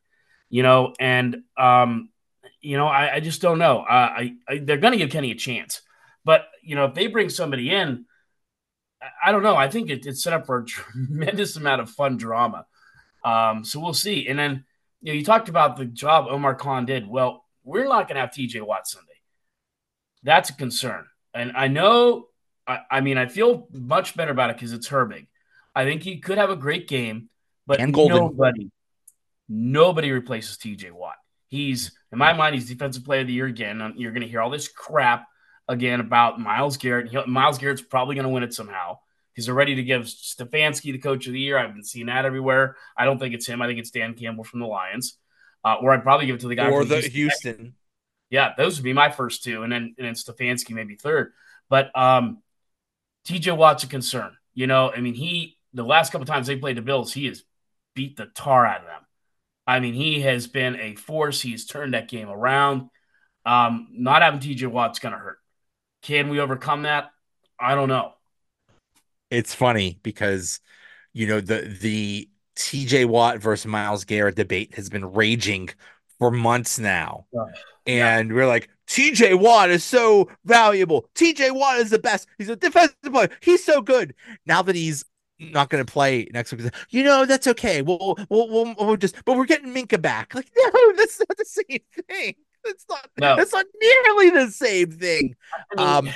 [0.49, 2.11] you know, and um,
[2.61, 3.85] you know, I, I just don't know.
[3.89, 5.83] I, I they're going to give Kenny a chance,
[6.25, 8.07] but you know, if they bring somebody in,
[9.25, 9.57] I don't know.
[9.57, 12.67] I think it, it's set up for a tremendous amount of fun drama.
[13.25, 14.29] Um, so we'll see.
[14.29, 14.65] And then
[15.01, 17.07] you know, you talked about the job Omar Khan did.
[17.07, 19.07] Well, we're not going to have TJ Watt Sunday.
[20.23, 21.07] That's a concern.
[21.35, 22.27] And I know,
[22.67, 25.27] I, I mean, I feel much better about it because it's Herbig.
[25.75, 27.29] I think he could have a great game,
[27.67, 28.71] but nobody,
[29.49, 31.17] nobody replaces TJ Watt.
[31.47, 33.95] He's, in my mind, he's defensive player of the year again.
[33.97, 35.27] You're going to hear all this crap
[35.69, 37.29] again about Myles Garrett.
[37.29, 38.99] Myles Garrett's probably going to win it somehow
[39.39, 41.57] because they're ready to give Stefanski the coach of the year.
[41.57, 42.75] I've been seeing that everywhere.
[42.97, 43.63] I don't think it's him.
[43.63, 45.17] I think it's Dan Campbell from the Lions.
[45.65, 47.13] Uh, or I'd probably give it to the guy or from the Houston.
[47.13, 47.75] Houston.
[48.31, 51.35] Yeah, those would be my first two, and then and then Stefanski maybe third.
[51.69, 52.43] But um,
[53.29, 54.37] TJ Watt's a concern.
[54.55, 57.45] You know, I mean, he the last couple times they played the Bills, he has
[57.95, 59.03] beat the tar out of them.
[59.69, 61.41] I mean, he has been a force.
[61.41, 62.91] He's turned that game around.
[63.47, 65.39] Um, not having TJ Watt's going to hurt.
[66.03, 67.13] Can we overcome that?
[67.61, 68.15] I don't know.
[69.31, 70.61] It's funny because
[71.13, 75.71] you know the the TJ Watt versus Myles Garrett debate has been raging
[76.19, 77.27] for months now.
[77.39, 77.49] Ugh.
[77.87, 81.09] And we're like, TJ Watt is so valuable.
[81.15, 82.29] TJ Watt is the best.
[82.37, 83.31] He's a defensive player.
[83.41, 84.15] He's so good.
[84.45, 85.05] Now that he's
[85.39, 87.81] not going to play next week, you know, that's okay.
[87.81, 90.35] We'll, we'll, we'll, we'll just, but we're getting Minkah back.
[90.35, 92.35] Like, no, that's not the same thing.
[92.65, 93.37] That's not, No.
[93.37, 95.37] that's not nearly the same thing.
[95.79, 96.15] I mean, Um,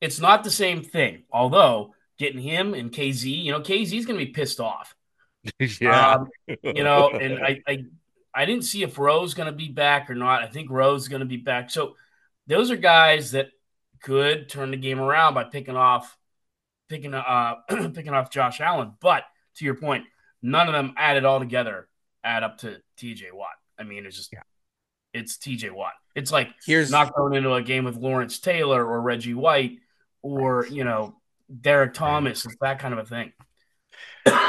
[0.00, 1.24] it's not the same thing.
[1.30, 4.94] Although getting him and Kazee, you know, Kazee's going to be pissed off.
[5.80, 6.14] yeah.
[6.14, 6.28] Um,
[6.62, 7.84] you know, and I, I,
[8.34, 10.42] I didn't see if Rowe's going to be back or not.
[10.42, 11.70] I think Rowe's going to be back.
[11.70, 11.94] So
[12.46, 13.48] those are guys that
[14.02, 16.16] could turn the game around by picking off,
[16.88, 18.92] picking, uh, picking off Josh Allen.
[19.00, 19.24] But
[19.56, 20.04] to your point,
[20.42, 21.88] none of them added all together
[22.24, 23.48] add up to TJ Watt.
[23.78, 24.42] I mean, it's just, Yeah.
[25.12, 25.94] it's TJ Watt.
[26.14, 29.78] It's like Here's not going into a game with Lawrence Taylor or Reggie White
[30.22, 31.14] or you know
[31.60, 32.44] Derrick Thomas.
[32.44, 33.32] It's that kind of a thing.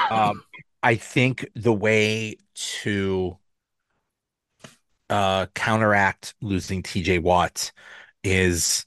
[0.10, 0.44] um,
[0.82, 3.38] I think the way to
[5.10, 7.72] uh, counteract losing TJ Watt
[8.24, 8.86] is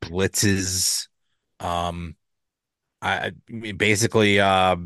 [0.00, 1.08] blitzes.
[1.60, 2.16] Um,
[3.02, 4.76] I, I basically, uh,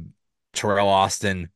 [0.54, 1.50] Teryl Austin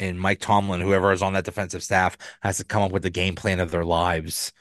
[0.00, 3.10] and Mike Tomlin, whoever is on that defensive staff, has to come up with the
[3.10, 4.52] game plan of their lives.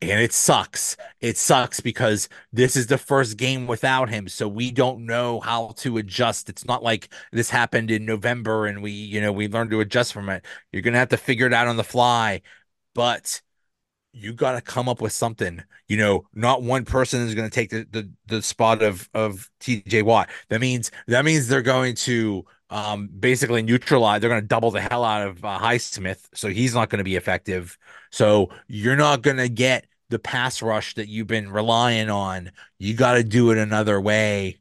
[0.00, 0.96] And it sucks.
[1.20, 4.28] It sucks because this is the first game without him.
[4.28, 6.48] So we don't know how to adjust.
[6.48, 10.12] It's not like this happened in November and we, you know, we learned to adjust
[10.12, 10.44] from it.
[10.72, 12.42] You're going to have to figure it out on the fly.
[12.94, 13.42] But
[14.12, 15.62] you got to come up with something.
[15.86, 19.50] You know, not one person is going to take the, the the spot of of
[19.60, 20.28] TJ Watt.
[20.48, 24.20] That means that means they're going to um basically neutralize.
[24.20, 27.04] They're going to double the hell out of uh, Highsmith, so he's not going to
[27.04, 27.78] be effective.
[28.10, 32.50] So you're not going to get the pass rush that you've been relying on.
[32.78, 34.58] You got to do it another way.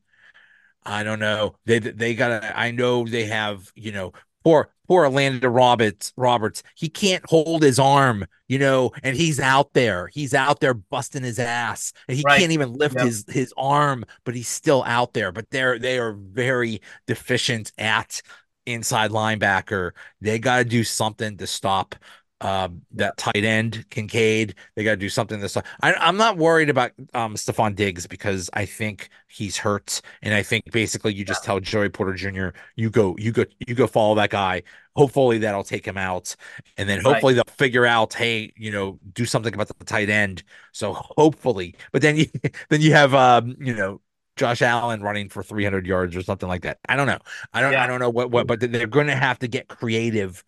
[0.84, 1.56] I don't know.
[1.65, 2.58] They they got to.
[2.58, 3.72] I know they have.
[3.76, 6.13] You know, poor poor Elandon Roberts.
[6.17, 6.63] Roberts.
[6.76, 8.26] He can't hold his arm.
[8.47, 10.08] You know, and he's out there.
[10.08, 12.39] He's out there busting his ass, and he Right.
[12.39, 13.06] can't even lift Yep.
[13.06, 14.06] his his arm.
[14.23, 15.32] But he's still out there.
[15.34, 18.21] But they're they are very deficient at
[18.65, 19.91] inside linebacker.
[20.21, 21.95] They got to do something to stop
[22.41, 24.56] um that tight end Kincaid.
[24.76, 25.58] They got to do something this.
[25.58, 30.43] I, I'm not worried about um Stefon Diggs because I think he's hurt, and I
[30.43, 32.50] think basically you just tell Joey Porter Jr.
[32.76, 34.63] you go, you go, you go follow that guy.
[34.95, 36.36] Hopefully that'll take him out,
[36.78, 37.06] and then Right.
[37.13, 40.43] hopefully they'll figure out, hey, you know, do something about the tight end.
[40.71, 42.26] So hopefully, but then you
[42.69, 44.02] then you have um you know.
[44.36, 46.78] Josh Allen running for 300 yards or something like that.
[46.88, 47.17] I don't know.
[47.54, 47.76] I don't.
[47.76, 48.30] I don't know what.
[48.30, 48.45] What.
[48.45, 50.43] But they're going to have to get creative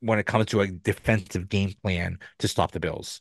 [0.00, 3.20] when it comes to a defensive game plan to stop the Bills.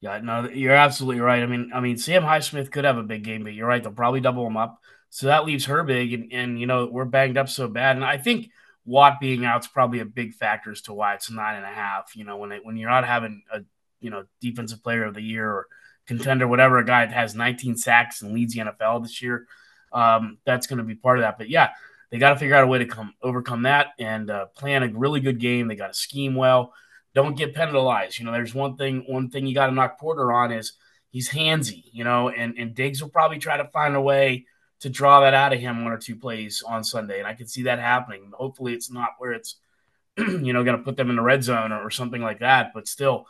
[0.00, 1.42] Yeah, no, you're absolutely right.
[1.42, 3.92] I mean, I mean, Sam Highsmith could have a big game, but you're right; they'll
[3.92, 4.80] probably double him up.
[5.10, 7.96] So that leaves Herbig, and, and you know we're banged up so bad.
[7.96, 8.50] And I think
[8.86, 12.16] Watt being out's probably a big factor as to why it's nine and a half.
[12.16, 13.60] You know, when it, when you're not having a
[14.00, 15.66] you know defensive player of the year or
[16.06, 19.46] contender, whatever, a guy that has 19 sacks and leads the NFL this year,
[19.92, 21.36] um, that's going to be part of that.
[21.36, 21.70] But yeah,
[22.10, 24.88] they got to figure out a way to come overcome that and uh, plan a
[24.88, 25.68] really good game.
[25.68, 26.74] They got to scheme well.
[27.14, 28.18] Don't get penalized.
[28.18, 29.04] You know, there's one thing.
[29.06, 30.74] One thing you got to knock Porter on is
[31.10, 31.84] he's handsy.
[31.92, 34.46] You know, and and Diggs will probably try to find a way
[34.80, 37.46] to draw that out of him one or two plays on Sunday, and I can
[37.46, 38.32] see that happening.
[38.34, 39.56] Hopefully, it's not where it's
[40.18, 42.72] you know going to put them in the red zone or, or something like that.
[42.74, 43.26] But still,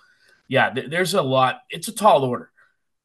[0.48, 1.60] yeah, th- there's a lot.
[1.70, 2.50] It's a tall order.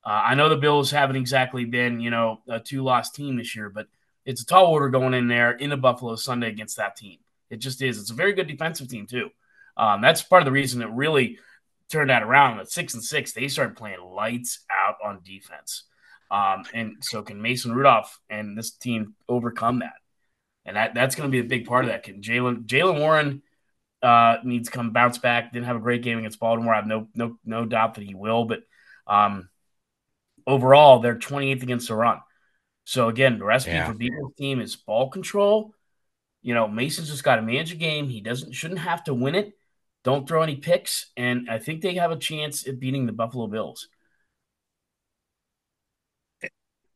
[0.03, 3.55] Uh, I know the Bills haven't exactly been, you know, a two loss team this
[3.55, 3.87] year, but
[4.25, 7.19] it's a tall order going in there in the Buffalo Sunday against that team.
[7.49, 7.99] It just is.
[7.99, 9.29] It's a very good defensive team too.
[9.77, 11.37] Um, that's part of the reason it really
[11.91, 12.59] turned that around.
[12.59, 15.83] At six and six, they started playing lights out on defense.
[16.31, 19.93] Um, and so can Mason Rudolph and this team overcome that?
[20.65, 22.03] And that that's going to be a big part of that.
[22.03, 23.43] Can Jalen Jaylen Warren
[24.01, 25.53] uh, needs to come bounce back?
[25.53, 26.73] Didn't have a great game against Baltimore.
[26.73, 28.45] I have no no no doubt that he will.
[28.45, 28.63] But
[29.05, 29.49] um,
[30.47, 32.19] overall, they're 28th against the run.
[32.85, 33.87] So again, the recipe yeah.
[33.87, 35.73] for beating this team is ball control.
[36.41, 38.07] You know, Mason's just got to manage a game.
[38.07, 39.53] He doesn't shouldn't have to win it.
[40.03, 43.47] Don't throw any picks, and I think they have a chance at beating the Buffalo
[43.47, 43.89] Bills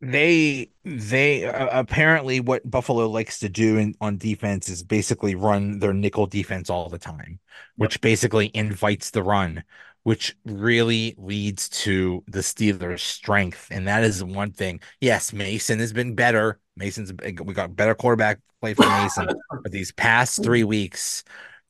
[0.02, 5.80] they they uh, apparently what Buffalo likes to do in, on defense is basically run
[5.80, 7.40] their nickel defense all the time,
[7.76, 8.02] which yep.
[8.02, 9.64] basically invites the run,
[10.04, 14.80] which really leads to the Steelers' strength, and that is one thing.
[15.02, 16.60] Yes, Mason has been better.
[16.78, 17.12] Mason's
[17.44, 19.28] we got better quarterback play for Mason,
[19.64, 21.26] but these past three weeks,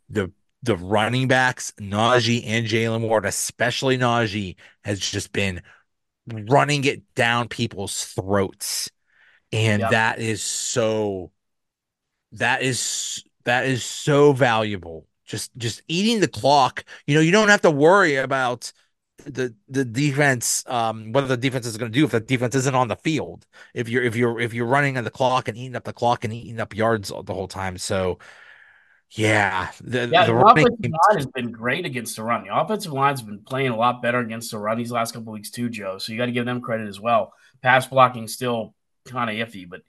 [0.08, 5.62] the the running backs, Najee and Jaylen Warren, especially Najee, has just been
[6.30, 8.90] running it down people's throats.
[9.52, 9.92] And yep.
[9.92, 11.32] that is so
[12.34, 15.08] that is that is so valuable.
[15.26, 16.84] Just just eating the clock.
[17.08, 18.72] You know, you don't have to worry about
[19.26, 22.76] the the defense um what the defense is going to do if the defense isn't
[22.76, 25.76] on the field if you're if you're if you're running on the clock and eating
[25.76, 28.18] up the clock and eating up yards the whole time so
[29.12, 32.44] yeah, the, yeah, the, the offensive line has been great against the run.
[32.44, 35.50] The offensive line's been playing a lot better against the run these last couple weeks
[35.50, 35.98] too, Joe.
[35.98, 37.34] So you got to give them credit as well.
[37.62, 38.76] Pass blocking still
[39.08, 39.82] kind of iffy, but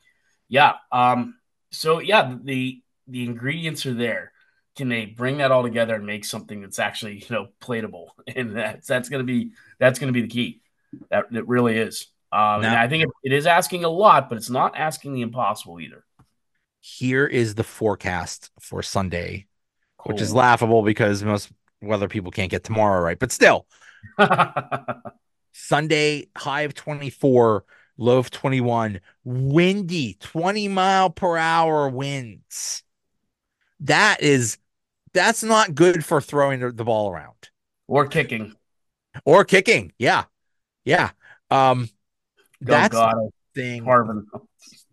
[0.49, 0.75] yeah.
[0.91, 1.37] Um,
[1.71, 4.33] so yeah, the the ingredients are there.
[4.77, 8.09] Can they bring that all together and make something that's actually you know platable?
[8.35, 10.63] And that's that's gonna be that's gonna be the key.
[11.11, 12.07] That it really is.
[12.33, 15.23] Um, now, I think it, it is asking a lot, but it's not asking the
[15.23, 16.05] impossible either
[16.81, 19.47] here is the forecast for Sunday,
[19.99, 20.13] cool.
[20.13, 23.19] which is laughable because most weather people can't get tomorrow right.
[23.19, 23.67] But still,
[25.53, 27.65] Sunday, high of 24,
[27.99, 32.83] low of 21, windy, 20 mile per hour winds.
[33.81, 34.59] That is,
[35.13, 37.51] that's not good for throwing the, ball around
[37.89, 38.55] or kicking
[39.25, 39.93] or kicking.
[39.99, 40.25] Yeah.
[40.85, 41.11] Yeah.
[41.51, 41.89] Um,
[42.63, 43.17] Go that's God.
[43.55, 43.85] thing.
[43.85, 44.25] Harvin.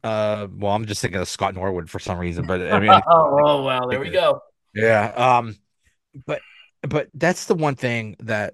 [0.07, 3.01] Uh, well, I'm just thinking of Scott Norwood for some reason, but I mean, oh,
[3.45, 4.41] oh, well, there we go.
[4.73, 5.07] Yeah.
[5.17, 5.57] Um,
[6.25, 6.39] but
[6.81, 8.53] but that's the one thing that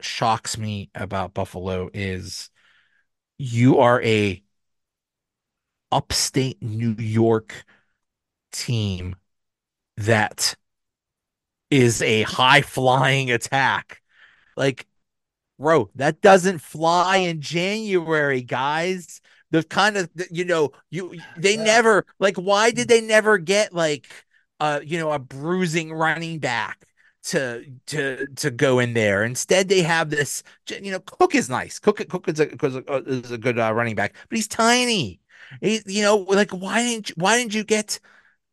[0.00, 2.48] shocks me about Buffalo is
[3.38, 4.40] you are a
[5.90, 7.64] upstate New York
[8.52, 9.16] team
[9.96, 10.54] that
[11.72, 14.00] is a high flying attack.
[14.56, 14.86] Like,
[15.58, 21.64] bro, that doesn't fly in January, guys the kind of you know you they yeah.
[21.64, 24.06] never like why did they never get like
[24.60, 26.88] uh you know a bruising running back
[27.28, 29.24] to to to go in there.
[29.24, 30.42] Instead, they have this.
[30.68, 31.78] You know, Cook is nice.
[31.78, 32.48] Cook Cook is a
[33.06, 35.20] is a good uh, running back, but he's tiny.
[35.60, 38.00] He, you know, like why didn't you, why didn't you get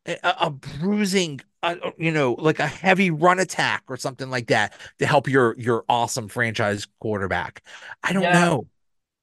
[0.06, 4.74] a, a bruising, uh, you know, like a heavy run attack or something like that
[4.98, 7.62] to help your your awesome franchise quarterback?
[8.02, 8.44] I don't yeah.
[8.44, 8.66] know.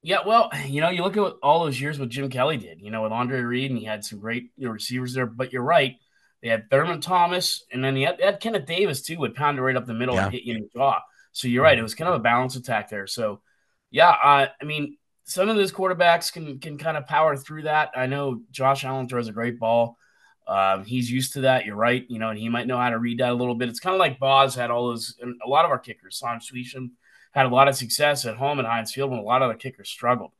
[0.04, 2.92] Yeah, well, you know, you look at all those years what Jim Kelly did, you
[2.92, 5.26] know, with Andre Reed, and he had some great you know, receivers there.
[5.26, 5.96] But you're right.
[6.42, 9.58] They had Thurman Thomas, and then he had, they had Kenneth Davis, too, would pound
[9.58, 10.26] it right up the middle yeah.
[10.26, 11.00] and hit you in the jaw.
[11.32, 11.80] So you're right.
[11.80, 13.08] It was kind of a balance attack there.
[13.08, 13.42] So,
[13.90, 17.92] yeah, uh, I mean, some of those quarterbacks can can kind of power through that.
[17.96, 19.98] I know Josh Allen throws a great ball.
[20.46, 21.66] Um, he's used to that.
[21.66, 22.04] You're right.
[22.10, 23.70] You know, and he might know how to read that a little bit.
[23.70, 26.40] It's kind of like Boz had all those, and a lot of our kickers, Sam
[26.40, 26.92] Suisham,
[27.34, 29.56] had a lot of success at home at Heinz Field when a lot of the
[29.56, 30.32] kickers struggled.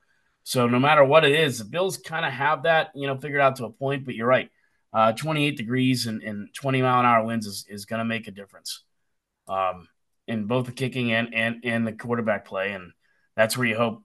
[0.44, 3.42] So no matter what it is, the Bills kind of have that, you know, figured
[3.42, 4.06] out to a point.
[4.06, 4.50] But you're right,
[4.94, 8.28] uh, 28 degrees and, and 20 mile an hour winds is, is going to make
[8.28, 8.84] a difference
[9.48, 9.88] um,
[10.28, 12.92] in both the kicking and, and and the quarterback play, and
[13.36, 14.04] that's where you hope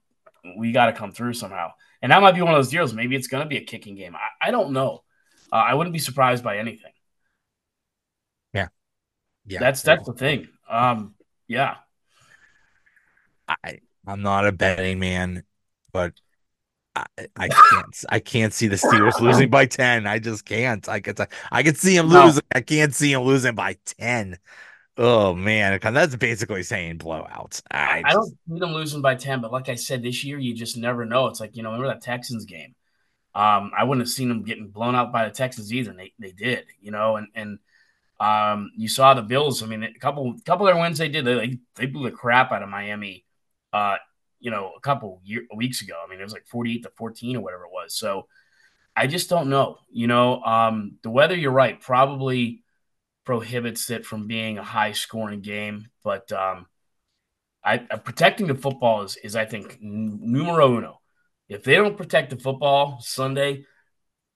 [0.57, 1.71] we got to come through somehow.
[2.01, 2.93] And that might be one of those deals.
[2.93, 4.15] Maybe it's going to be a kicking game.
[4.15, 5.03] I, I don't know.
[5.51, 6.91] Uh, I wouldn't be surprised by anything.
[8.53, 8.67] Yeah,
[9.45, 9.59] yeah.
[9.59, 10.47] That's that's the thing.
[10.69, 11.15] Um,
[11.47, 11.75] yeah.
[13.63, 15.43] I I'm not a betting man,
[15.91, 16.13] but
[16.95, 20.07] I, I can't I can't see the Steelers losing by 10.
[20.07, 20.87] I just can't.
[20.87, 21.15] I can
[21.51, 22.43] I can see him losing.
[22.53, 22.57] No.
[22.57, 24.37] I can't see him losing by 10.
[24.97, 27.61] Oh man, that's basically saying blowout.
[27.71, 30.53] I, I don't see them losing by 10, but like I said, this year you
[30.53, 31.27] just never know.
[31.27, 32.75] It's like, you know, remember that Texans game?
[33.33, 35.93] Um, I wouldn't have seen them getting blown out by the Texans either.
[35.93, 37.59] They, they did, you know, and and
[38.19, 39.63] um, you saw the Bills.
[39.63, 42.51] I mean, a couple couple of their wins they did, they they blew the crap
[42.51, 43.23] out of Miami
[43.73, 43.97] uh,
[44.39, 45.95] you know, a couple year, weeks ago.
[46.03, 47.95] I mean, it was like 48 to 14 or whatever it was.
[47.95, 48.27] So
[48.95, 49.77] I just don't know.
[49.91, 52.63] You know, um, the weather, you're right, probably
[53.25, 55.87] prohibits it from being a high scoring game.
[56.03, 56.65] But um,
[57.63, 60.99] I, uh, protecting the football is, is, I think, numero uno.
[61.47, 63.65] If they don't protect the football Sunday,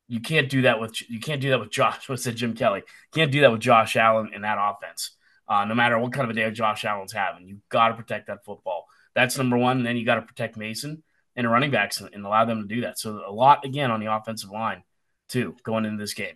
[0.07, 2.09] you can't do that with you can't do that with Josh.
[2.09, 2.83] What said Jim Kelly?
[3.13, 5.11] Can't do that with Josh Allen in that offense.
[5.47, 8.27] Uh, no matter what kind of a day Josh Allen's having, you got to protect
[8.27, 8.85] that football.
[9.15, 9.77] That's number one.
[9.77, 11.03] And then you got to protect Mason
[11.35, 12.99] and a running backs and allow them to do that.
[12.99, 14.83] So a lot again on the offensive line
[15.29, 16.35] too going into this game.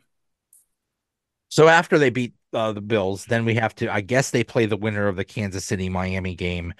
[1.50, 3.94] So after they beat uh, the Bills, then we have to.
[3.94, 6.74] I guess they play the winner of the Kansas City Miami game.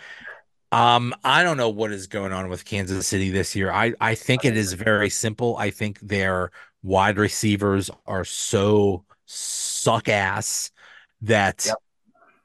[0.72, 3.72] Um, I don't know what is going on with Kansas City this year.
[3.72, 5.56] I I think it is very simple.
[5.58, 6.52] I think their
[6.84, 10.72] wide receivers are so suck ass
[11.22, 11.78] that, yep.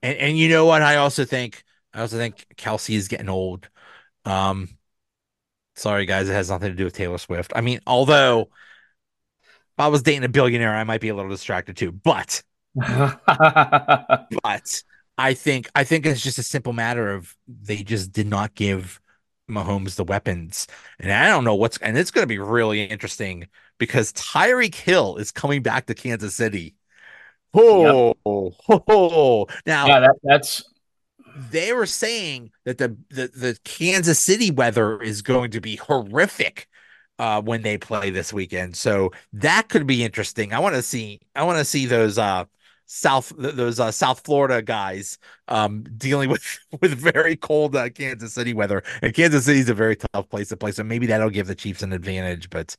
[0.03, 0.83] and and you know what?
[0.83, 1.65] I also think
[1.95, 3.69] I also think Kelce is getting old.
[4.25, 4.69] Um,
[5.75, 7.53] sorry guys, it has nothing to do with Taylor Swift.
[7.55, 8.49] I mean, although
[9.43, 11.93] if I was dating a billionaire, I might be a little distracted too.
[11.93, 12.43] But
[12.75, 13.23] but
[15.19, 19.01] I think I think it's just a simple matter of they just did not give
[19.51, 20.67] Mahomes the weapons.
[20.99, 25.17] And I don't know what's and it's going to be really interesting because Tyreek Hill
[25.17, 26.75] is coming back to Kansas City.
[27.55, 28.17] Oh, yep.
[28.25, 28.55] oh,
[28.89, 29.47] oh.
[29.67, 30.65] now yeah, that, that's
[31.35, 36.69] they were saying that the, the the Kansas City weather is going to be horrific
[37.19, 38.77] uh, when they play this weekend.
[38.77, 40.53] So that could be interesting.
[40.53, 42.45] I want to see I want to see those uh
[42.87, 45.19] South those uh, South Florida guys
[45.49, 48.83] um, dealing with with very cold uh, Kansas City weather.
[49.01, 51.55] And Kansas City is a very tough place to play, so maybe that'll give the
[51.55, 52.51] Chiefs an advantage.
[52.51, 52.77] But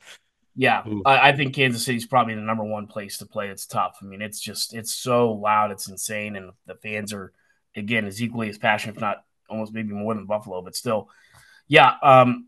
[0.56, 3.48] yeah, I, I think Kansas City is probably the number one place to play.
[3.48, 3.98] It's tough.
[4.02, 7.34] I mean, it's just it's so loud, it's insane, and the fans are
[7.76, 10.62] again as equally as passionate, if not almost maybe more than Buffalo.
[10.62, 11.10] But still,
[11.68, 11.94] yeah.
[12.02, 12.48] Um,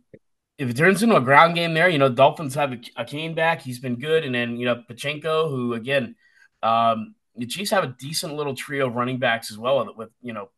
[0.58, 3.62] if it turns into a ground game there, you know, Dolphins have a, a back.
[3.62, 6.16] He's been good, and then you know Pacheco, who again.
[6.64, 10.34] Um, the Chiefs have a decent little trio of running backs as well with, you
[10.34, 10.50] know,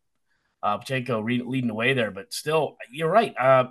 [0.61, 2.11] uh, Pacheco re- leading the way there.
[2.11, 3.34] But still, you're right.
[3.38, 3.65] Uh,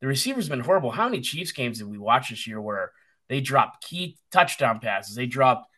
[0.00, 0.90] the receivers been horrible.
[0.90, 2.92] How many Chiefs games did we watch this year where
[3.28, 5.14] they dropped key touchdown passes?
[5.14, 5.68] They dropped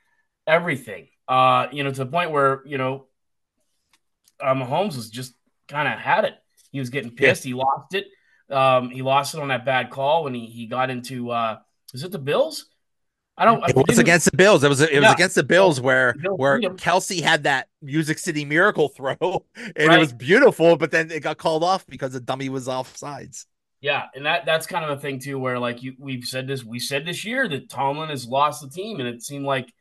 [0.46, 1.08] everything.
[1.26, 3.06] Uh, you know, to the point where you know,
[4.44, 5.34] uh, Mahomes was just
[5.68, 6.34] kind of had it.
[6.70, 7.44] He was getting pissed.
[7.44, 7.50] Yeah.
[7.50, 8.06] He lost it.
[8.50, 11.30] Um, he lost it on that bad call when he he got into.
[11.30, 11.58] Uh,
[11.92, 12.66] is it the Bills?
[13.36, 13.68] I don't.
[13.68, 14.62] It was against the Bills.
[14.62, 15.00] It was it yeah.
[15.00, 19.16] was against the Bills where where Kelce had that Music City Miracle throw,
[19.56, 19.96] and right.
[19.96, 20.76] it was beautiful.
[20.76, 23.46] But then it got called off because the dummy was off sides.
[23.80, 26.64] Yeah, and that that's kind of a thing too, where like you we've said this
[26.64, 29.72] we said this year that Tomlin has lost the team, and it seemed like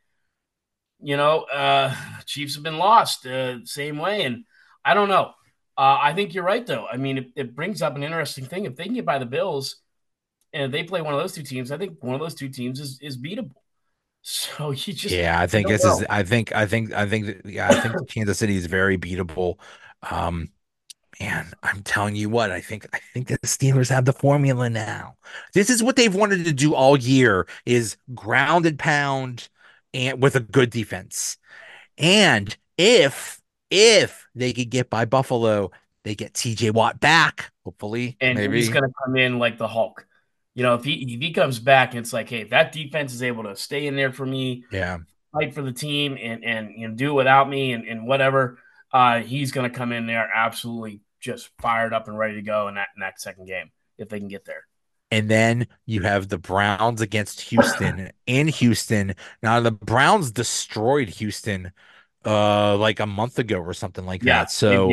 [1.00, 1.94] you know uh
[2.26, 4.44] Chiefs have been lost uh, same way, and
[4.84, 5.32] I don't know.
[5.76, 6.86] Uh, I think you're right though.
[6.86, 8.64] I mean, it, it brings up an interesting thing.
[8.64, 9.76] If they can get by the Bills
[10.52, 12.80] and they play one of those two teams, I think one of those two teams
[12.80, 13.52] is is beatable.
[14.26, 15.98] So you just yeah, I think this know.
[15.98, 16.06] is.
[16.08, 19.58] I think I think I think yeah, I think Kansas City is very beatable.
[20.00, 20.48] Um,
[21.20, 25.16] man, I'm telling you what, I think I think the Steelers have the formula now.
[25.52, 29.50] This is what they've wanted to do all year: is grounded pound,
[29.92, 31.36] and with a good defense.
[31.98, 33.42] And if
[33.74, 35.72] if they could get by Buffalo,
[36.04, 36.70] they get T.J.
[36.70, 37.50] Watt back.
[37.64, 38.56] Hopefully, and maybe.
[38.56, 40.06] he's going to come in like the Hulk.
[40.54, 43.44] You know, if he if he comes back it's like, hey, that defense is able
[43.44, 44.98] to stay in there for me, yeah,
[45.32, 48.58] fight for the team and and you know, do without me and, and whatever,
[48.92, 52.76] uh, he's gonna come in there absolutely just fired up and ready to go in
[52.76, 54.64] that in that second game if they can get there.
[55.10, 59.14] And then you have the Browns against Houston in Houston.
[59.42, 61.72] Now the Browns destroyed Houston
[62.24, 64.50] uh like a month ago or something like yeah, that.
[64.50, 64.92] So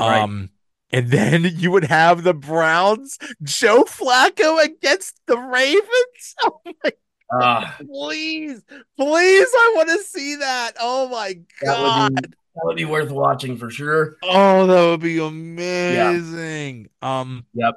[0.00, 0.22] right.
[0.22, 0.50] um
[0.90, 5.82] and then you would have the Browns, Joe Flacco against the Ravens.
[6.44, 6.92] Oh my
[7.30, 8.62] uh, please,
[8.96, 10.72] please, I want to see that.
[10.80, 11.66] Oh my god.
[11.66, 14.16] That would, be, that would be worth watching for sure.
[14.22, 16.88] Oh, that would be amazing.
[17.02, 17.20] Yeah.
[17.20, 17.74] Um Yep.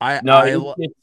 [0.00, 1.01] I no, I, it's,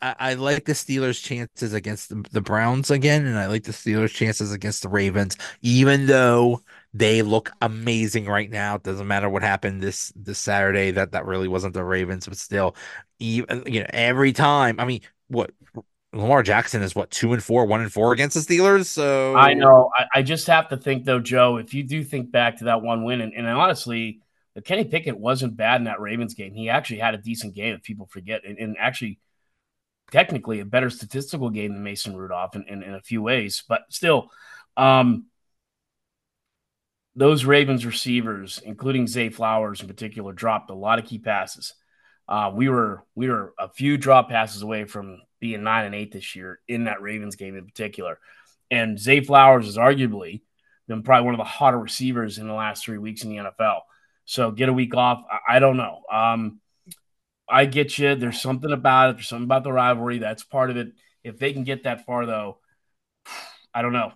[0.00, 3.72] I, I, like the Steelers' chances against the, the Browns again, and I like the
[3.72, 6.62] Steelers' chances against the Ravens, even though
[6.92, 8.76] they look amazing right now.
[8.76, 10.90] It doesn't matter what happened this this Saturday.
[10.92, 12.76] That that really wasn't the Ravens, but still,
[13.18, 14.78] even you know, every time.
[14.78, 15.50] I mean, what
[16.14, 18.86] Lamar Jackson is what two and four, one and four against the Steelers.
[18.86, 19.90] So I know.
[19.98, 21.56] I, I just have to think though, Joe.
[21.56, 24.20] If you do think back to that one win, and, and honestly,
[24.64, 26.54] Kenny Pickett wasn't bad in that Ravens game.
[26.54, 27.74] He actually had a decent game.
[27.74, 29.18] If people forget, and, and actually,
[30.10, 33.64] technically, a better statistical game than Mason Rudolph in, in, in a few ways.
[33.68, 34.30] But still,
[34.76, 35.26] um,
[37.16, 41.74] those Ravens receivers, including Zay Flowers in particular, dropped a lot of key passes.
[42.26, 46.12] Uh, we were we were a few drop passes away from being nine and eight
[46.12, 48.18] this year in that Ravens game in particular.
[48.70, 50.40] And Zay Flowers is arguably
[50.88, 53.80] been probably one of the hotter receivers in the last three weeks in the NFL.
[54.24, 55.22] So get a week off.
[55.30, 56.02] I, I don't know.
[56.10, 56.60] Um,
[57.48, 58.14] I get you.
[58.14, 59.12] There's something about it.
[59.16, 60.18] There's something about the rivalry.
[60.18, 60.88] That's part of it.
[61.22, 62.58] If they can get that far, though,
[63.72, 64.12] I don't know.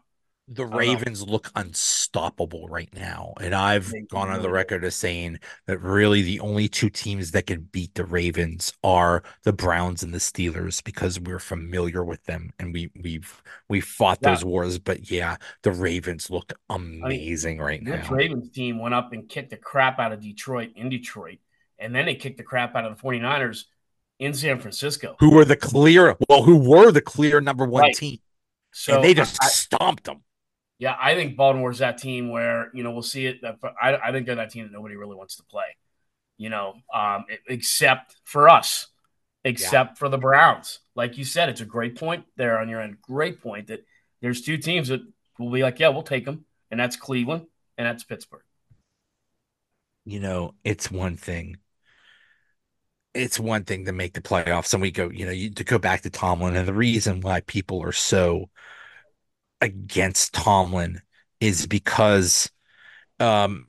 [0.50, 3.34] The Ravens look unstoppable right now.
[3.38, 7.32] And I've They gone on the record as saying that really the only two teams
[7.32, 12.24] that can beat the Ravens are the Browns and the Steelers because we're familiar with
[12.24, 14.30] them and we we've we fought Yeah.
[14.30, 14.78] those wars.
[14.78, 18.10] But yeah, the Ravens look amazing right This now.
[18.10, 21.38] Ravens team went up and kicked the crap out of Detroit in Detroit,
[21.78, 23.64] and then they kicked the crap out of the 49ers
[24.18, 25.16] in San Francisco.
[25.20, 27.94] Who were the clear well, who were the clear number one Right.
[27.94, 28.18] team.
[28.72, 30.22] So and they just I- stomped them.
[30.80, 33.40] Yeah, I think Baltimore's that team where you know we'll see it.
[33.82, 35.76] I, I think they're that team that nobody really wants to play.
[36.36, 38.86] You know, um, except for us,
[39.44, 40.78] except for the Browns.
[40.94, 42.98] Like you said, it's a great point there on your end.
[43.02, 43.84] Great point that
[44.22, 45.00] there's two teams that
[45.36, 48.42] will be like, yeah, we'll take them, and that's Cleveland and that's Pittsburgh.
[50.04, 51.56] you know, it's one thing.
[53.18, 55.78] It's one thing to make the playoffs, and we go, you know, you, to go
[55.78, 58.50] back to Tomlin, and the reason why people are so
[59.60, 61.00] against Tomlin
[61.40, 62.50] is because,
[63.20, 63.66] um,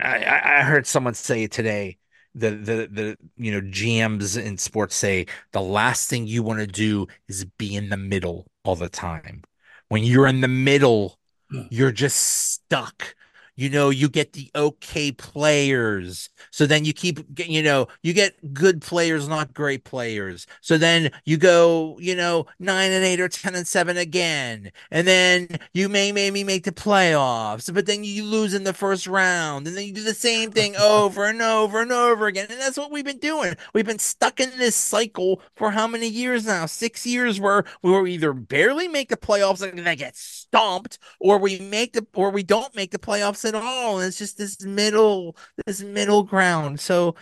[0.00, 1.98] I, I heard someone say it today.
[2.34, 6.66] The the the you know GMs in sports say the last thing you want to
[6.66, 9.42] do is be in the middle all the time.
[9.88, 11.18] When you're in the middle,
[11.50, 11.62] Hmm.
[11.70, 13.16] you're just stuck.
[13.60, 16.30] You know, you get the okay players.
[16.50, 20.46] So then you keep, you know, you get good players, not great players.
[20.62, 24.72] So then you go, you know, nine and eight or 10 and seven again.
[24.90, 29.06] And then you may maybe make the playoffs, but then you lose in the first
[29.06, 29.66] round.
[29.66, 32.46] And then you do the same thing over and over and over again.
[32.48, 33.56] And that's what we've been doing.
[33.74, 36.64] We've been stuck in this cycle for how many years now?
[36.64, 40.16] Six years where we were either barely make the playoffs and then get
[40.50, 43.98] stomped or we make the or we don't make the playoffs at all.
[43.98, 45.36] And it's just this middle
[45.66, 46.80] this middle ground.
[46.80, 47.14] So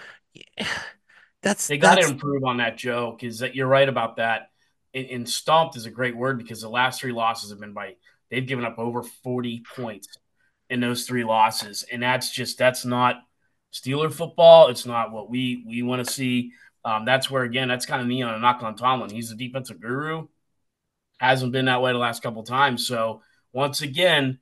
[1.43, 4.51] that's They got to improve on that, Joe, is that you're right about that.
[4.95, 7.97] And, and stomped is a great word because the last three losses have been by
[8.31, 10.09] they've given up over 40 points
[10.71, 13.17] in those three losses, and that's just that's not
[13.73, 14.69] Steeler football.
[14.69, 16.53] It's not what we we want to see.
[16.85, 19.11] Um, that's where again, that's kind of me on a knock on Tomlin.
[19.11, 20.27] He's the defensive guru.
[21.19, 22.87] Hasn't been that way the last couple times.
[22.87, 24.39] So once again,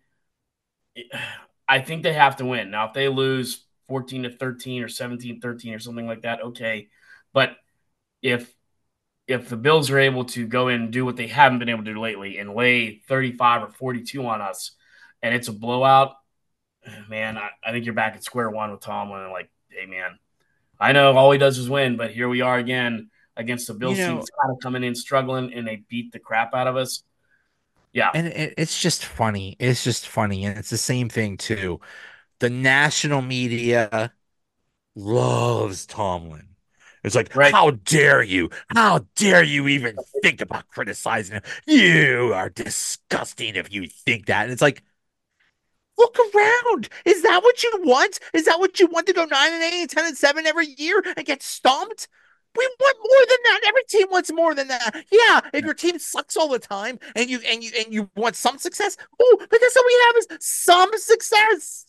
[1.69, 2.71] I think they have to win.
[2.71, 6.89] Now, if they lose 14 to 13 or 17 13 or something like that, okay.
[7.33, 7.57] But
[8.23, 8.53] if
[9.27, 11.85] if the Bills are able to go in and do what they haven't been able
[11.85, 14.73] to do lately and lay 35 or 42 on us
[15.21, 16.13] and it's a blowout,
[17.09, 20.19] man, I, I think you're back at square one with Tomlin and like, hey man,
[20.79, 23.99] I know all he does is win, but here we are again against the Bills
[23.99, 26.77] You know- team kind of coming in struggling and they beat the crap out of
[26.77, 27.03] us.
[27.93, 28.11] Yeah.
[28.15, 29.57] and it, it's just funny.
[29.59, 30.45] It's just funny.
[30.45, 31.81] And it's the same thing too.
[32.41, 34.13] The national media
[34.95, 36.49] loves Tomlin.
[37.05, 37.53] It's like, Right.
[37.55, 38.51] how dare you?
[38.75, 41.43] How dare you even think about criticizing him?
[41.67, 44.43] You are disgusting if you think that.
[44.45, 44.83] And it's like,
[45.97, 46.89] look around.
[47.05, 48.19] Is that what you want?
[48.35, 50.67] Is that what you want to go nine and eight, and 10 and seven every
[50.77, 52.09] year and get stomped?
[52.57, 53.61] We want more than that.
[53.69, 55.05] Every team wants more than that.
[55.11, 58.37] Yeah, if your team sucks all the time and you and you and you want
[58.37, 61.87] some success, oh, but that's all we have is some success.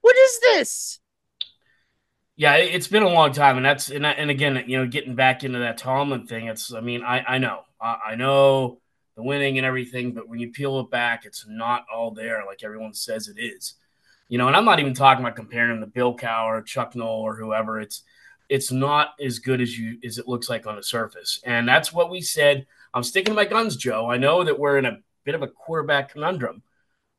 [0.00, 1.00] What is this?
[2.36, 4.86] Yeah, it- it's been a long time, and that's and I- and again, you know,
[4.86, 6.46] getting back into that Tomlin thing.
[6.46, 8.80] It's, I mean, I I know, I, I know
[9.16, 12.62] the winning and everything, but when you peel it back, it's not all there like
[12.62, 13.74] everyone says it is.
[14.28, 16.94] You know, and I'm not even talking about comparing him to Bill Cowher or Chuck
[16.94, 17.80] Noll or whoever.
[17.80, 18.02] It's
[18.48, 21.92] it's not as good as you as it looks like on the surface, and that's
[21.92, 22.66] what we said.
[22.94, 24.10] I'm sticking to my guns, Joe.
[24.10, 26.62] I know that we're in a bit of a quarterback conundrum,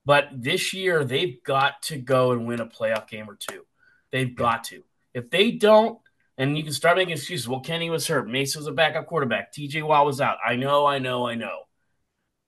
[0.05, 3.65] but this year they've got to go and win a playoff game or two.
[4.11, 4.82] They've got to.
[5.13, 5.99] If they don't,
[6.38, 7.47] and you can start making excuses.
[7.47, 8.27] Well, Kenny was hurt.
[8.27, 9.53] Mason was a backup quarterback.
[9.53, 10.38] TJ Watt was out.
[10.45, 11.59] I know, I know, I know.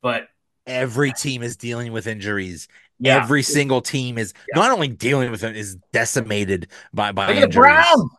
[0.02, 0.28] But
[0.66, 2.68] Every team is dealing with injuries.
[3.00, 4.60] yeah, Every single team is Yeah.
[4.62, 7.56] not only dealing with it, is decimated by by look at injuries.
[7.56, 8.12] Browns.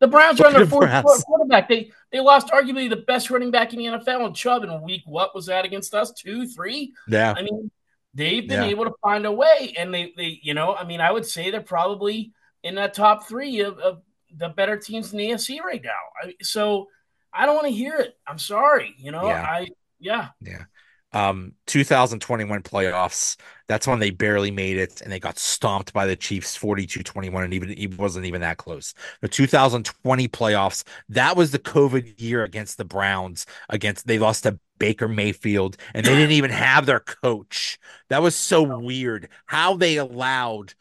[0.00, 1.24] The Browns are on their fourth Browns.
[1.24, 1.68] quarterback.
[1.68, 5.02] They they lost arguably the best running back in the NFL in Chubb in week.
[5.04, 6.10] What was that against us?
[6.12, 6.92] Two, three.
[7.06, 7.70] Yeah, I mean,
[8.14, 8.70] they've been Yeah.
[8.70, 11.50] able to find a way, and they, they, you know, I mean, I would say
[11.50, 12.32] they're probably
[12.62, 14.02] in that top three of, of
[14.36, 15.90] the better teams in the AFC right now.
[16.22, 16.88] I, so
[17.32, 18.16] I don't want to hear it.
[18.26, 19.26] I'm sorry, you know.
[19.26, 19.42] Yeah.
[19.42, 20.64] I yeah, yeah.
[21.12, 23.36] Um, 2021 playoffs.
[23.66, 27.54] That's when they barely made it and they got stomped by the Chiefs 42-21 and
[27.54, 28.94] even it wasn't even that close.
[29.20, 34.58] The 2020 playoffs, that was the COVID year against the Browns against they lost to
[34.78, 37.78] Baker Mayfield and they didn't even have their coach.
[38.08, 40.74] That was so weird how they allowed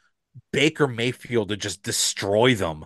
[0.51, 2.86] Baker Mayfield to just destroy them.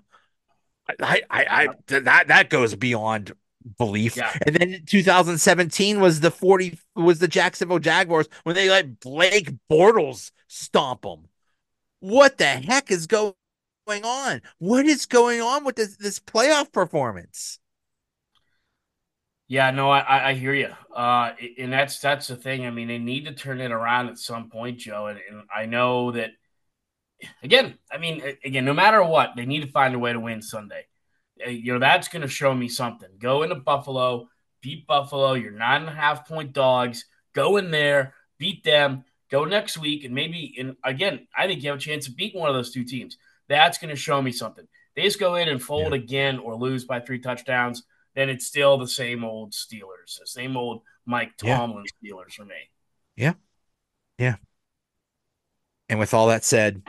[1.01, 3.33] I, I, I, that that goes beyond
[3.77, 4.17] belief.
[4.17, 4.31] Yeah.
[4.45, 10.31] And then 2017 was the 40 was the Jacksonville Jaguars when they let Blake Bortles
[10.47, 11.27] stomp them.
[11.99, 13.33] What the heck is going
[13.87, 14.41] on?
[14.59, 17.59] What is going on with this, this playoff performance?
[19.47, 22.65] Yeah, no, I, I hear you, uh, and that's that's the thing.
[22.65, 25.07] I mean, they need to turn it around at some point, Joe.
[25.07, 26.31] And, and I know that
[27.43, 30.41] again, I mean, again, no matter what, they need to find a way to win
[30.41, 30.85] Sunday.
[31.45, 33.09] Uh, you know, that's going to show me something.
[33.19, 34.29] Go into Buffalo,
[34.61, 35.33] beat Buffalo.
[35.33, 37.05] You're nine and a half point dogs.
[37.33, 39.03] Go in there, beat them.
[39.31, 42.39] Go next week, and maybe, and again, I think you have a chance of beating
[42.39, 43.17] one of those two teams.
[43.49, 44.67] That's going to show me something.
[44.95, 45.99] They just go in and fold yeah.
[45.99, 47.83] again or lose by three touchdowns,
[48.15, 52.11] then it's still the same old Steelers, the same old Mike Tomlin yeah.
[52.11, 52.55] Steelers for me.
[53.15, 53.33] Yeah.
[54.17, 54.35] Yeah.
[55.89, 56.83] And with all that said,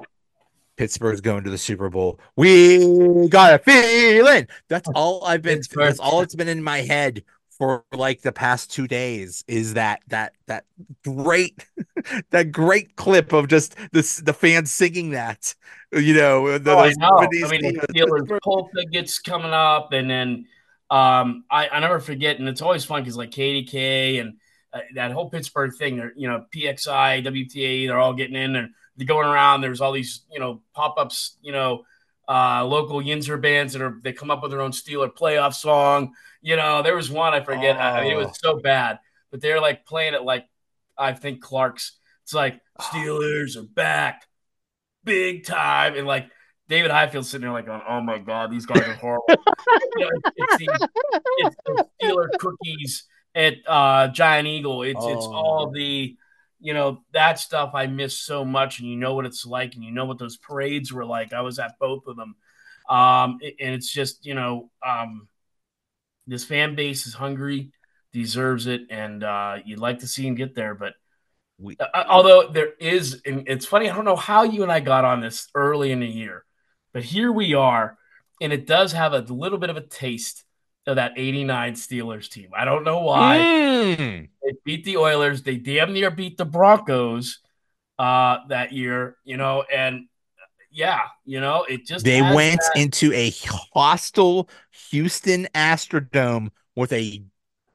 [0.77, 2.19] Pittsburgh's going to the Super Bowl.
[2.37, 4.49] We got a feeling.
[4.69, 5.59] That's all I've been.
[5.59, 5.87] Pittsburgh.
[5.87, 9.45] That's all it's been in my head for like the past two days.
[9.47, 10.65] Is that that that
[11.05, 11.67] great
[12.31, 15.55] that great clip of just this the fans singing that.
[15.93, 17.19] You know, the, oh, I know.
[17.19, 20.47] I mean, the Steelers that gets coming up, and then
[20.91, 24.35] um, I I never forget, and it's always fun because like KDK and
[24.73, 28.71] uh, that whole Pittsburgh thing, they're you know PXI, WTA, they're all getting in and
[29.03, 29.61] going around.
[29.61, 31.85] There's all these, you know, pop ups, you know,
[32.29, 36.15] uh, local Yinzer bands that are they come up with their own Steeler playoff song.
[36.41, 37.77] You know, there was one I forget.
[37.77, 37.81] Oh.
[37.81, 38.99] I mean, it was so bad,
[39.31, 40.47] but they're like playing it like
[40.97, 41.93] I think Clark's.
[42.23, 44.23] It's like Steelers are back,
[45.05, 46.31] big time, and like
[46.69, 49.25] David Highfield sitting there like, oh my god, these guys are horrible.
[49.29, 50.89] you know, it's, the,
[51.39, 54.83] it's the Steeler cookies at uh, Giant Eagle.
[54.83, 55.13] It's oh.
[55.13, 56.17] it's all the
[56.65, 58.81] you know, that stuff I miss so much.
[58.81, 61.35] And you know what it's like, and you know what those parades were like.
[61.35, 62.37] I was at both of them.
[62.89, 65.29] Um, and it's just, you know, um,
[66.27, 67.71] this fan base is hungry,
[68.15, 70.75] deserves it, and uh, you'd like to see him get there.
[70.75, 70.95] But
[71.59, 74.81] we, uh, although there is, and it's funny, I don't know how you and I
[74.81, 76.47] got on this early in the year,
[76.95, 77.99] but here we are,
[78.41, 80.45] and it does have a little bit of a taste
[80.87, 82.51] of that 89 Steelers team.
[82.57, 83.39] I don't know why.
[83.39, 84.29] Mm.
[84.43, 85.43] They beat the Oilers.
[85.43, 87.41] They damn near beat the Broncos
[87.99, 90.07] uh, that year, you know, and
[90.71, 93.33] yeah, you know, it just they went that- into a
[93.73, 94.49] hostile
[94.91, 97.23] Houston Astrodome with a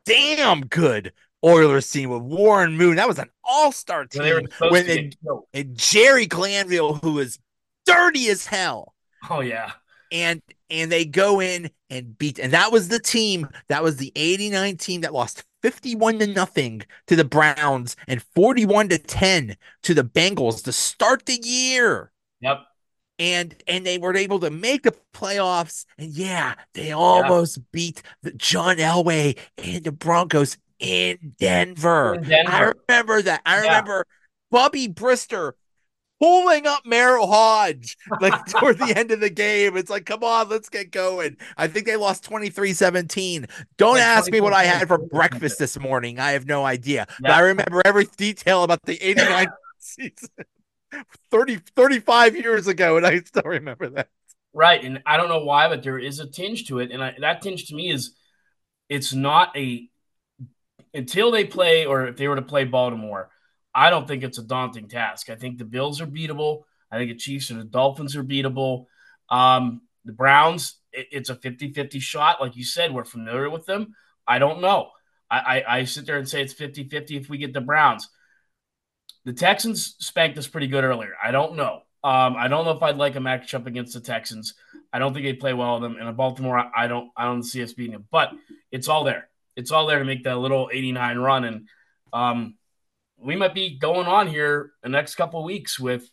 [0.06, 2.98] damn good Oilers team with Warren Moon.
[2.98, 4.48] That was an all-star team.
[4.60, 5.12] When they,
[5.54, 7.40] and Jerry Glanville, who is
[7.86, 8.94] dirty as hell.
[9.30, 9.72] Oh yeah
[10.12, 14.12] and and they go in and beat and that was the team that was the
[14.16, 19.94] 89 team that lost 51 to nothing to the Browns and 41 to 10 to
[19.94, 22.12] the Bengals to start the year.
[22.42, 22.66] Yep.
[23.18, 27.64] And and they were able to make the playoffs and yeah, they almost yeah.
[27.74, 32.16] beat the John Elway and the Broncos in Denver.
[32.16, 32.52] in Denver.
[32.52, 33.42] I remember that.
[33.46, 33.62] I yeah.
[33.64, 34.06] remember
[34.52, 35.54] Bubby Brister
[36.20, 39.78] pulling up Merril Hoge like toward the end of the game.
[39.78, 41.38] It's like, come on, let's get going.
[41.58, 43.48] I think they lost 23 17.
[43.78, 46.20] Don't ask me what I had for breakfast this morning.
[46.20, 47.08] I have no idea.
[47.10, 47.16] Yeah.
[47.22, 49.48] But I remember every detail about the 89
[49.80, 50.30] season
[51.32, 54.10] 30, 35 years ago, and I still remember that.
[54.54, 54.84] Right.
[54.84, 56.92] And I don't know why, but there is a tinge to it.
[56.92, 58.16] And I, that tinge to me is
[58.90, 59.88] it's not a
[60.92, 63.30] until they play or if they were to play Baltimore
[63.74, 65.30] I don't think it's a daunting task.
[65.30, 66.64] I think the Bills are beatable.
[66.92, 68.86] I think the Chiefs and the Dolphins are beatable.
[69.30, 72.42] Um, the Browns, it, it's a 50 50 shot.
[72.42, 73.96] Like you said, we're familiar with them.
[74.28, 74.90] I don't know.
[75.30, 78.10] I, I, I sit there and say it's 50 50 if we get the Browns.
[79.26, 81.14] The Texans spanked us pretty good earlier.
[81.22, 81.82] I don't know.
[82.04, 84.54] Um, I don't know if I'd like a matchup against the Texans.
[84.92, 86.00] I don't think they play well with them.
[86.00, 88.08] And in Baltimore, I don't I don't see us beating them.
[88.10, 88.32] But
[88.72, 89.30] it's all there.
[89.56, 91.44] It's all there to make that little 89 run.
[91.44, 91.68] And
[92.14, 92.56] um,
[93.22, 96.10] we might be going on here the next couple weeks with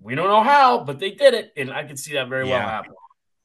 [0.00, 2.58] we don't know how, but they did it, and I can see that very yeah.
[2.58, 2.94] well happen.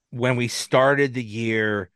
[0.09, 1.91] When we started the year,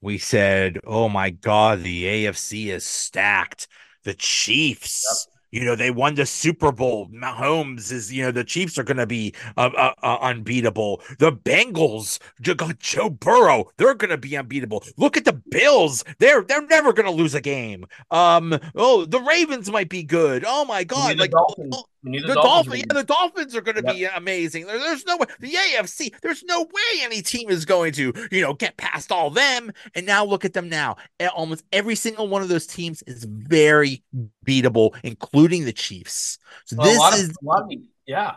[0.00, 3.68] we said, "Oh my God, the AFC is stacked.
[4.04, 7.08] The Chiefs." You know, they won the Super Bowl.
[7.08, 11.00] Mahomes is, you know, the Chiefs are going to be uh, uh, uh, unbeatable.
[11.18, 13.64] The Bengals Joe Burrow.
[13.78, 14.84] They're going to be unbeatable.
[14.98, 16.04] Look at the Bills.
[16.18, 17.86] They're they're never going to lose a game.
[18.10, 20.44] Um, oh, the Ravens might be good.
[20.46, 21.74] Oh my God, like Dolphins.
[21.74, 22.34] oh, the Dolphins.
[22.34, 23.94] Dolphins, yeah, the Dolphins are going to Yep.
[23.94, 24.66] be amazing.
[24.66, 26.12] There- there's no way the AFC.
[26.22, 29.72] There's no way any team is going to, you know, get past all them.
[29.94, 30.96] And now look at them now.
[31.34, 34.02] Almost every single one of those teams is very
[34.46, 36.38] beatable, including the Chiefs.
[36.64, 37.72] So Well, a this of- is a lot of,
[38.06, 38.34] yeah.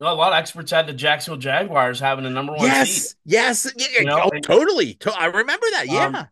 [0.00, 2.68] A lot of experts had the Jacksonville Jaguars having a number one seed.
[2.70, 4.94] yes, yes, yeah, You know, oh, and- totally.
[4.94, 5.86] To- I remember that.
[5.88, 6.04] Yeah.
[6.06, 6.26] Um,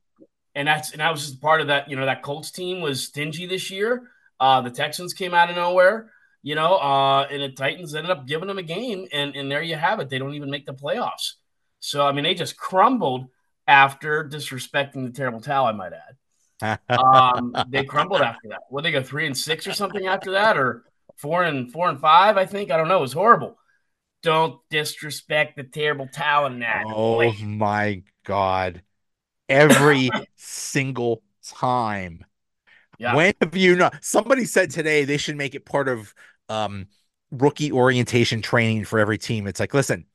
[0.55, 1.91] and that's and that was just part of that.
[1.91, 4.09] You know, that Colts team was stingy this year.
[4.39, 6.13] Uh, the Texans came out of nowhere.
[6.43, 9.63] You know, uh, and the Titans ended up giving them a game, and and there
[9.63, 10.09] you have it.
[10.11, 11.33] They don't even make the playoffs.
[11.81, 13.27] So I mean, they just crumbled
[13.67, 15.67] after disrespecting the terrible towel.
[15.67, 16.17] I might add.
[16.61, 18.61] Um, they crumbled after that.
[18.71, 20.85] What they go three and six or something after that, or
[21.17, 22.37] four and four and five?
[22.37, 22.99] I think I don't know.
[22.99, 23.59] It was horrible.
[24.23, 26.61] Don't disrespect the terrible talent.
[26.61, 26.85] that.
[26.87, 27.37] oh Boy.
[27.45, 28.83] my God.
[29.49, 32.25] Every single time.
[32.99, 33.15] Yeah.
[33.15, 34.03] When have you not?
[34.03, 36.15] Somebody said today they should make it part of
[36.49, 36.87] um
[37.31, 39.47] rookie orientation training for every team.
[39.47, 40.07] It's like, listen,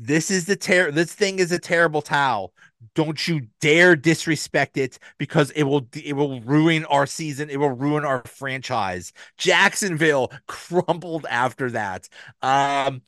[0.00, 2.52] this is the ter this thing is a terrible towel.
[2.94, 7.50] Don't you dare disrespect it because it will it will ruin our season.
[7.50, 9.12] It will ruin our franchise.
[9.36, 12.08] Jacksonville crumbled after that.
[12.42, 13.02] Um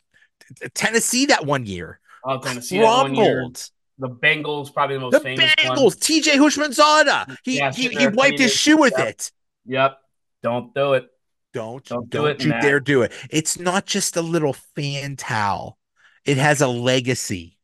[0.75, 3.41] Tennessee that one year Oh, Tennessee that one year.
[3.43, 3.71] crumbled.
[3.99, 5.77] The Bengals, probably the most The famous one.
[5.79, 7.39] Bengals, TJ Houshmandzadeh.
[7.43, 9.09] He Yeah, he, he wiped his shoe with Yep.
[9.09, 9.33] it.
[9.67, 9.99] Yep.
[10.43, 11.09] Don't do it.
[11.53, 13.13] Don't Don't do don't it, you dare do it.
[13.31, 15.79] It's not just a little fan towel.
[16.25, 17.59] It has a legacy.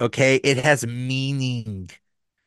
[0.00, 1.90] Okay, it has meaning.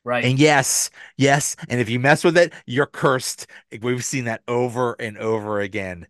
[0.04, 0.26] Right.
[0.26, 3.48] And yes, yes, and if you mess with it, you're cursed.
[3.82, 6.08] We've seen that over and over again.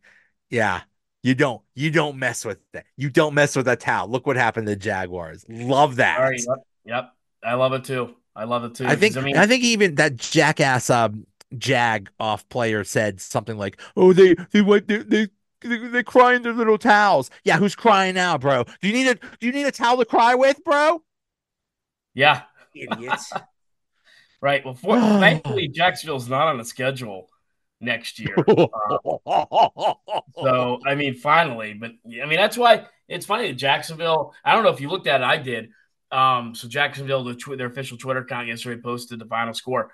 [0.49, 0.82] Yeah.
[1.24, 2.86] You don't you don't mess with that.
[2.97, 4.10] You don't mess with that towel.
[4.10, 5.45] Look what happened to Jaguars.
[5.47, 6.18] Love that.
[6.20, 6.38] All right.
[6.38, 6.58] Yep.
[6.86, 7.14] Yep.
[7.45, 8.16] I love it too.
[8.36, 8.86] I love it too.
[8.86, 11.26] I think I mean, I think even that jackass um
[11.58, 15.28] jag off player said something like, "Oh, they they went they they
[15.64, 18.64] they, they cry in their little towels." Yeah, who's crying now, bro?
[18.82, 21.01] Do you need a do you need a towel to cry with, bro?
[22.14, 22.43] yeah.
[22.76, 23.32] Idiots.
[24.41, 24.66] Right.
[24.66, 27.30] Well, for, thankfully, Jacksonville's not on the schedule
[27.80, 28.36] next year.
[30.36, 34.34] So, I mean, finally, but I mean, that's why it's funny that Jacksonville.
[34.43, 35.24] I don't know if you looked at it.
[35.24, 35.70] I did.
[36.11, 39.91] Um, so Jacksonville, the tw- their official Twitter account yesterday posted the final score.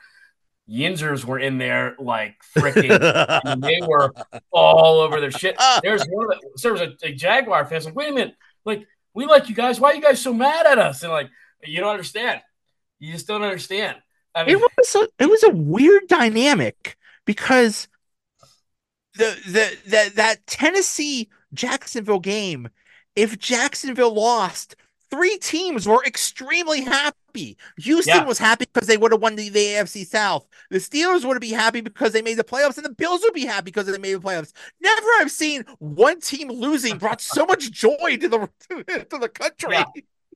[0.70, 3.62] Yinzers were in there like freaking.
[3.62, 4.14] they were
[4.52, 5.58] all over their shit.
[5.84, 8.88] There's one of the, there was a, a Jaguar fan like, wait a minute, like
[9.14, 9.80] we like you guys.
[9.80, 11.04] Why are you guys so mad at us?
[11.04, 11.30] And like,
[11.64, 12.42] you don't understand.
[13.00, 13.98] You just don't understand.
[14.36, 17.88] I mean, it was a, it was a weird dynamic because
[19.16, 22.70] the the the that Tennessee Jacksonville game,
[23.16, 24.76] if Jacksonville lost,
[25.10, 27.58] three teams were extremely happy.
[27.78, 28.26] Houston Yeah.
[28.26, 30.48] was happy because they would have won the, the AFC South.
[30.70, 33.46] The Steelers would be happy because they made the playoffs, and the Bills would be
[33.46, 34.52] happy because they made the playoffs.
[34.82, 38.50] Never have seen one team losing brought so much joy to the
[39.10, 39.74] to the country.
[39.74, 39.86] Yeah.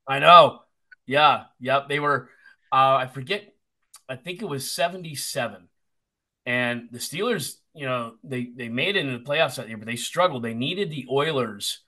[0.07, 0.61] I know.
[1.05, 1.45] Yeah.
[1.59, 1.89] Yep.
[1.89, 2.29] They were.
[2.71, 3.53] Uh, I forget.
[4.09, 5.67] I think it was seventy-seven,
[6.45, 7.55] and the Steelers.
[7.73, 10.43] You know, they they made it in the playoffs that year, but they struggled.
[10.43, 11.79] They needed the Oilers.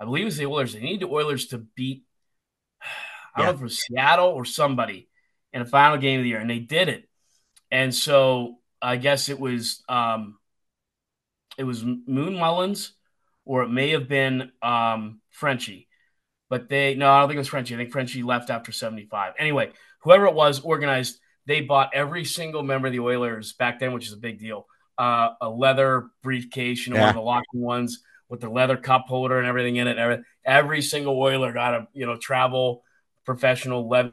[0.00, 0.72] I believe it was the Oilers.
[0.72, 2.04] They needed the Oilers to beat.
[3.34, 5.08] I don't know if it was Seattle or somebody
[5.52, 7.08] in the final game of the year, and they did it.
[7.70, 10.38] And so I guess it was um,
[11.58, 12.92] it was Moon Mullins,
[13.44, 15.88] or it may have been um, Frenchie.
[16.50, 17.74] But they no, I don't think it was Frenchie.
[17.74, 19.34] I think Frenchie left after 75.
[19.38, 23.92] Anyway, whoever it was organized, they bought every single member of the Oilers back then,
[23.92, 24.66] which is a big deal.
[24.96, 29.06] Uh, a leather briefcase, you know, one of the locking ones with the leather cup
[29.08, 29.98] holder and everything in it.
[29.98, 32.84] Every, every single Oiler got a you know travel
[33.24, 34.12] professional leather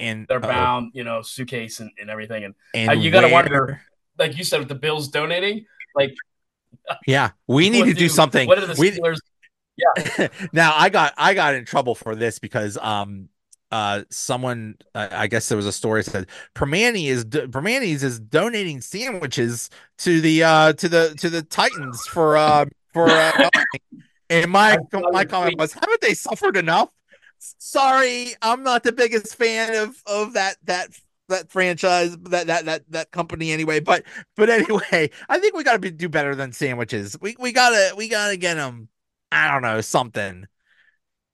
[0.00, 0.40] And uh-oh.
[0.40, 2.44] bound you know suitcase and, and everything.
[2.44, 3.80] And and uh, you gotta where- wonder,
[4.18, 6.14] like you said, with the Bills donating, like
[7.06, 8.46] Yeah, we need to do something.
[8.48, 9.18] What are the We- Steelers?
[10.52, 13.28] now I got I got in trouble for this because um
[13.72, 18.20] uh someone uh, I guess there was a story said Primanti is do- Primanti's is
[18.20, 23.48] donating sandwiches to the uh to the to the Titans for uh for uh
[24.30, 24.78] and my
[25.12, 26.90] my comment was haven't they suffered enough?
[27.38, 30.88] Sorry, I'm not the biggest fan of of that that
[31.28, 34.02] that franchise that that that that company anyway but
[34.36, 38.08] but anyway i think we gotta be, do better than sandwiches we we gotta we
[38.08, 38.88] gotta get them
[39.32, 40.46] i don't know something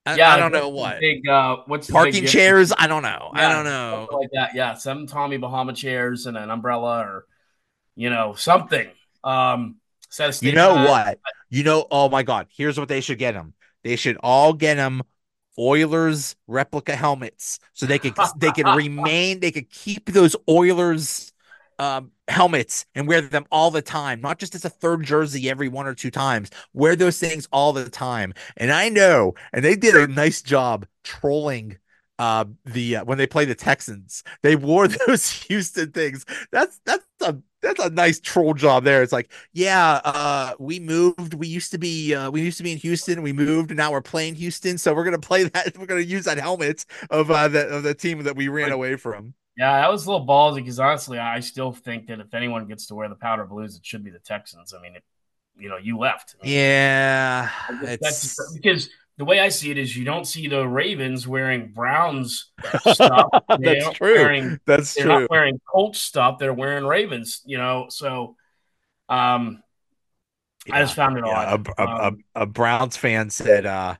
[0.05, 2.33] I, Yeah, I don't know what big uh, what's the parking big gift?
[2.33, 4.55] chairs i don't know i don't know like that.
[4.55, 7.25] Yeah, some Tommy Bahama chairs and an umbrella or
[7.95, 8.87] you know, something.
[9.23, 9.75] Um,
[10.19, 11.19] a You know what?
[11.49, 13.53] You know, oh my God, here's what they should get them.
[13.83, 15.03] They should all get them
[15.59, 21.33] Oilers replica helmets so they could they could remain they could keep those Oilers
[21.77, 25.67] um, helmets and wear them all the time, not just as a third jersey every
[25.67, 26.51] one or two times.
[26.73, 28.33] Wear those things all the time.
[28.55, 31.77] And I know, and they did a nice job trolling
[32.19, 34.23] uh, the uh, when they play the Texans.
[34.43, 36.23] They wore those Houston things.
[36.51, 39.03] That's that's a that's a nice troll job there.
[39.03, 41.33] It's like, yeah, uh, we moved.
[41.33, 43.21] We used to be uh, we used to be in Houston.
[43.21, 44.77] We moved, and now we're playing Houston.
[44.77, 45.77] So we're gonna play that.
[45.79, 48.95] We're gonna use that helmet of uh, the of the team that we ran away
[48.95, 49.33] from.
[49.57, 52.87] Yeah, that was a little ballsy because honestly, I still think that if anyone gets
[52.87, 54.73] to wear the powder blues, it should be the Texans.
[54.73, 55.03] I mean, it,
[55.57, 56.35] you know, you left.
[56.41, 57.49] I mean, yeah,
[58.53, 58.89] because
[59.21, 62.49] the way I see it is you don't see the Ravens wearing Browns
[62.87, 63.29] stuff.
[63.59, 64.15] that's true.
[64.15, 65.19] Wearing, that's they're true.
[65.19, 66.39] not wearing Colts stuff.
[66.39, 67.43] They're wearing Ravens.
[67.45, 68.35] You know, so
[69.09, 69.61] um,
[70.65, 71.53] yeah, I just found it yeah.
[71.53, 71.67] odd.
[71.67, 73.95] A, a, um, a, a Browns fan said, uh,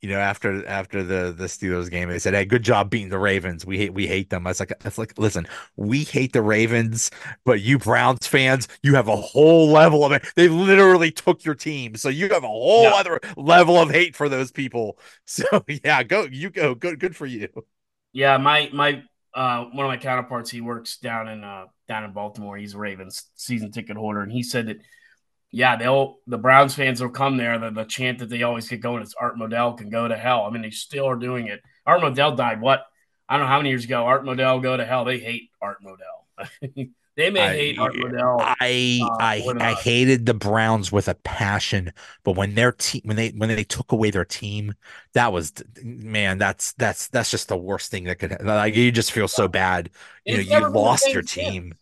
[0.00, 3.18] you know, after after the the Steelers game, they said, "Hey, good job beating the
[3.18, 3.66] Ravens.
[3.66, 7.10] We hate we hate them." I was like, "It's like, listen, we hate the Ravens,
[7.44, 10.24] but you Browns fans, you have a whole level of it.
[10.36, 12.94] They literally took your team, so you have a whole yeah.
[12.94, 14.98] other level of hate for those people.
[15.26, 15.44] So
[15.84, 16.74] yeah, go you go.
[16.74, 17.48] Good good for you.
[18.12, 19.02] Yeah, my my
[19.34, 22.56] uh, one of my counterparts, he works down in uh, down in Baltimore.
[22.56, 24.78] He's a Ravens season ticket holder, and he said that
[25.50, 27.58] yeah, they'll the Browns fans will come there.
[27.58, 30.44] The, the chant that they always get going is Art Modell can go to hell.
[30.44, 31.62] I mean, they still are doing it.
[31.86, 32.84] Art Modell died what?
[33.28, 34.04] I don't know how many years ago.
[34.04, 35.04] Art Modell go to hell.
[35.04, 36.90] They hate Art Modell.
[37.16, 38.36] they may I, hate Art Modell.
[38.40, 41.92] I uh, I I hated the Browns with a passion,
[42.24, 44.74] but when their team when they when they took away their team,
[45.14, 49.12] that was man, that's that's that's just the worst thing that could like you just
[49.12, 49.88] feel so bad.
[50.26, 51.74] You know, you lost your team.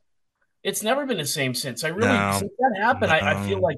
[0.66, 1.84] It's never been the same since.
[1.84, 2.36] I really no.
[2.40, 3.12] since that happened.
[3.12, 3.18] No.
[3.18, 3.76] I, I, feel like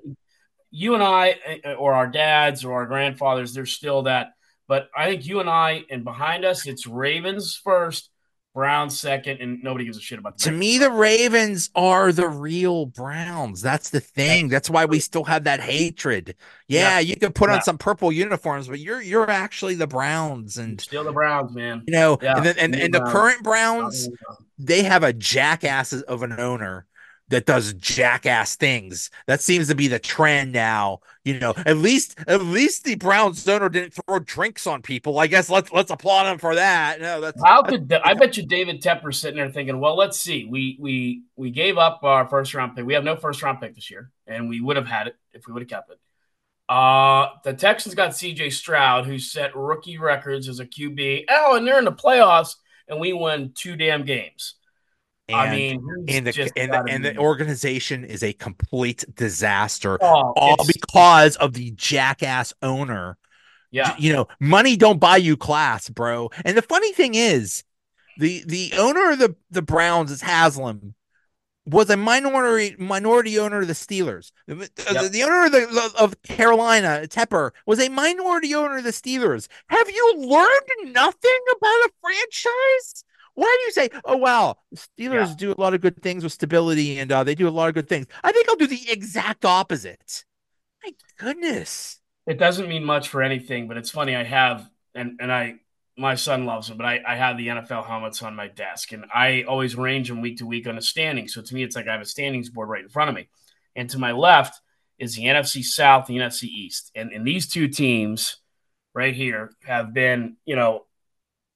[0.70, 4.30] you and I, eh, or our dads or our grandfathers, there's still that.
[4.68, 8.08] But I think you and I, and behind us, it's Ravens first,
[8.54, 10.38] Browns second, and nobody gives a shit about.
[10.38, 13.62] The to me, the Ravens are the real Browns.
[13.62, 14.48] That's the thing.
[14.48, 16.34] That's why we still have that hatred.
[16.66, 16.98] Yeah, yeah.
[17.00, 17.56] you can put yeah.
[17.56, 21.84] on some purple uniforms, but you're you're actually the Browns, and still the Browns, man.
[21.86, 22.36] You know, yeah.
[22.36, 24.08] and then, and, and the current Browns
[24.58, 26.86] they have a jackass of an owner
[27.28, 29.10] that does jackass things.
[29.26, 31.00] That seems to be the trend now.
[31.24, 35.18] You know, at least at least the Browns owner didn't throw drinks on people.
[35.18, 37.00] I guess let's let's applaud him for that.
[37.00, 40.46] No, that's how could I bet you David Tepper sitting there thinking, well, let's see.
[40.50, 42.86] We we we gave up our first round pick.
[42.86, 45.46] We have no first round pick this year, and we would have had it if
[45.46, 45.98] we would have kept it.
[46.68, 51.24] Uh, the Texans got CJ Stroud, who set rookie records as a QB.
[51.30, 52.56] Oh, and they're in the playoffs
[52.88, 54.54] and we won two damn games.
[55.28, 60.32] And, I mean, and the and the, and the organization is a complete disaster, oh,
[60.36, 63.18] all because of the jackass owner.
[63.70, 66.30] Yeah, you know, money don't buy you class, bro.
[66.46, 67.62] And the funny thing is,
[68.16, 70.94] the the owner of the the Browns is Haslam,
[71.68, 74.32] was a minority minority owner of the Steelers.
[74.46, 74.58] Yep.
[74.76, 79.48] The, the, owner of, the, of Carolina, Tepper, was a minority owner of the Steelers.
[79.66, 83.04] Have you learned nothing about a franchise?
[83.38, 85.34] Why do you say, "Oh wow, Steelers yeah.
[85.38, 87.74] do a lot of good things with stability and uh, they do a lot of
[87.76, 88.08] good things"?
[88.24, 90.24] I think I'll do the exact opposite.
[90.84, 94.16] My goodness, it doesn't mean much for anything, but it's funny.
[94.16, 95.60] I have and and I
[95.96, 99.04] my son loves them, but I, I have the NFL helmets on my desk and
[99.14, 101.28] I always range them week to week on a standing.
[101.28, 103.28] So to me, it's like I have a standings board right in front of me.
[103.76, 104.60] And to my left
[104.98, 106.90] is the NFC South, the NFC East.
[106.94, 108.38] And, and these two teams
[108.94, 110.86] right here have been, you know,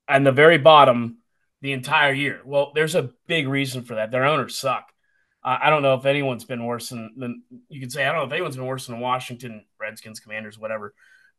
[0.09, 1.19] on the very bottom
[1.63, 2.43] the entire year.
[2.45, 4.11] Well, there's a big reason for that.
[4.11, 4.93] Their owners suck.
[5.43, 8.05] Uh, I don't know if anyone's been worse than, than you can say.
[8.05, 10.93] I don't know if anyone's been worse than the Washington Redskins, Commanders, whatever,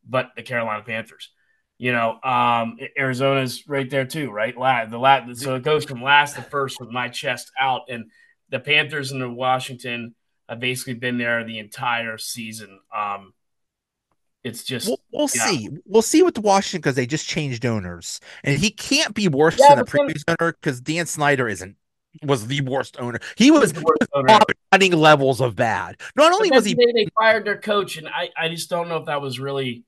[0.07, 1.29] but the Carolina Panthers.
[1.77, 4.55] You know, um, Arizona's right there too, right?
[4.55, 8.05] The last, so it goes from last to first with my chest out, and
[8.49, 10.15] the Panthers and the Washington
[10.47, 12.79] have basically been there the entire season.
[12.95, 13.33] Um,
[14.43, 15.45] it's just we'll, we'll yeah.
[15.45, 15.69] see.
[15.85, 19.69] We'll see with Washington because they just changed owners, and he can't be worse yeah,
[19.69, 21.77] than the previous then, owner because Dan Snyder isn't
[22.21, 23.19] was the worst owner.
[23.35, 23.73] He was
[24.71, 25.99] running levels of bad.
[26.15, 28.97] Not only was he they, they fired their coach, and I I just don't know
[28.97, 29.83] if that was really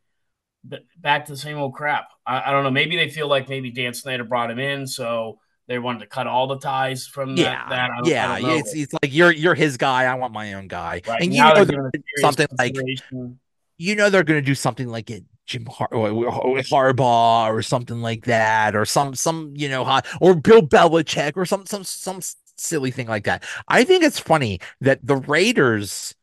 [0.98, 2.08] back to the same old crap.
[2.26, 2.72] I, I, don't know.
[2.72, 6.26] Maybe they feel like maybe Dan Snyder brought him in, so they wanted to cut
[6.26, 7.90] all the ties from yeah, that.
[8.04, 8.08] that.
[8.08, 10.06] yeah, it's, it's like you're you're his guy.
[10.06, 11.22] I want my own guy, right.
[11.22, 11.92] and you know
[12.22, 12.76] something like
[13.78, 15.24] you know they're going to do something like it.
[15.46, 21.34] Jim Har- Harbaugh or something like that, or some some you know or Bill Belichick
[21.36, 22.20] or some some some
[22.58, 23.44] silly thing like that.
[23.68, 26.16] I think it's funny that the Raiders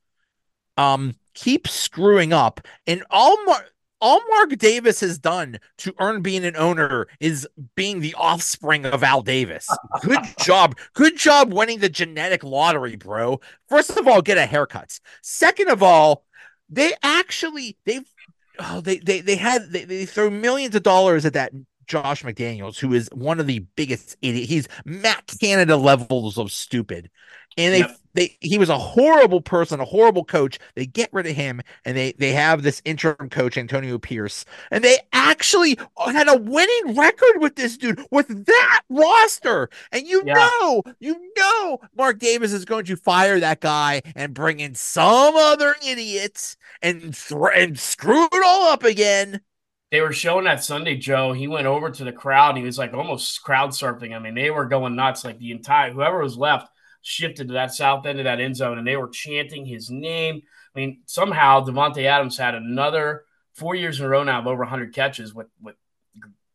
[0.77, 3.67] um keep screwing up and all Mar-
[4.01, 7.47] all Mark Davis has done to earn being an owner is
[7.77, 9.69] being the offspring of Al Davis.
[10.01, 10.77] Good job.
[10.95, 13.41] Good job winning the genetic lottery, bro.
[13.69, 14.99] First of all, get a haircut.
[15.23, 16.25] Second of all,
[16.73, 18.09] they actually they've
[18.59, 21.53] oh they they they had they, they throw millions of dollars at that
[21.87, 24.49] Josh McDaniels, who is one of the biggest idiot.
[24.49, 27.11] He's Matt Canada levels of stupid.
[27.57, 27.97] And they yep.
[28.15, 30.59] they he was a horrible person, a horrible coach.
[30.75, 34.45] They get rid of him and they they have this interim coach Antonio Pierce.
[34.71, 39.69] And they actually had a winning record with this dude with that roster.
[39.91, 40.35] And you yeah.
[40.35, 45.37] know, you know Mark Davis is going to fire that guy and bring in some
[45.37, 49.41] other idiots and th- and screw it all up again
[49.93, 51.35] they were showing that Sunday, Joe.
[51.35, 52.57] He went over to the crowd.
[52.57, 54.17] he was like almost crowd surfing.
[54.17, 55.23] I mean, they were going nuts.
[55.23, 56.72] Like the entire whoever was left
[57.03, 60.43] shifted to that south end of that end zone, and they were chanting his name.
[60.75, 63.25] I mean, somehow Davante Adams had another
[63.55, 65.77] four years in a row now of over 100 catches with with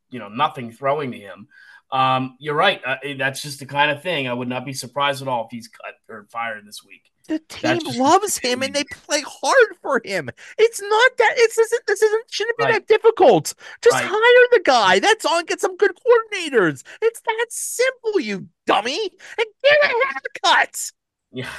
[0.10, 1.48] you know nothing throwing to him.
[1.92, 2.82] Um, you're right.
[2.86, 4.28] Uh, that's just the kind of thing.
[4.28, 7.12] I would not be surprised at all if he's cut or fired this week.
[7.28, 10.30] The team loves him and they play hard for him.
[10.58, 12.74] It's not that it's isn't this isn't shouldn't be right.
[12.74, 13.54] that difficult.
[13.84, 14.06] Just right.
[14.06, 15.00] hire the guy.
[15.00, 15.44] That's all.
[15.44, 16.84] Get some good coordinators.
[17.02, 19.10] It's that simple, you dummy.
[19.38, 20.92] And get a haircut.
[21.34, 21.50] Yeah.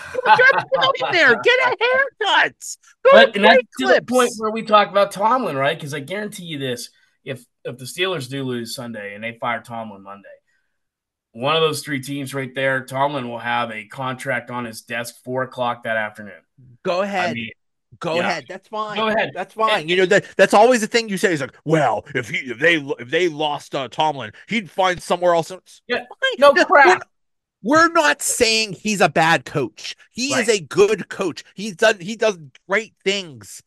[1.13, 1.41] There.
[1.43, 2.77] Get a haircut.
[3.05, 5.77] Go but and that's to the point where we talk about Tomlin, right?
[5.77, 6.91] Because I guarantee you this:
[7.25, 10.29] if if the Steelers do lose Sunday and they fire Tomlin Monday,
[11.39, 15.23] one of those three teams right there, Tomlin will have a contract on his desk
[15.23, 16.41] four o'clock that afternoon.
[16.83, 17.31] Go ahead.
[17.31, 17.51] I mean,
[18.01, 18.21] Go yeah.
[18.21, 18.45] ahead.
[18.49, 18.97] That's fine.
[18.97, 19.31] Go ahead.
[19.35, 19.81] That's fine.
[19.83, 22.39] And, you know that that's always the thing you say is like, well, if he
[22.39, 25.53] if they if they lost uh, Tomlin, he'd find somewhere else.
[25.87, 26.05] Yeah.
[26.39, 27.09] No crap.
[27.63, 29.97] We're not saying he's a bad coach.
[30.11, 30.43] He right.
[30.43, 31.43] is a good coach.
[31.55, 32.39] He's done he does
[32.69, 33.63] great things.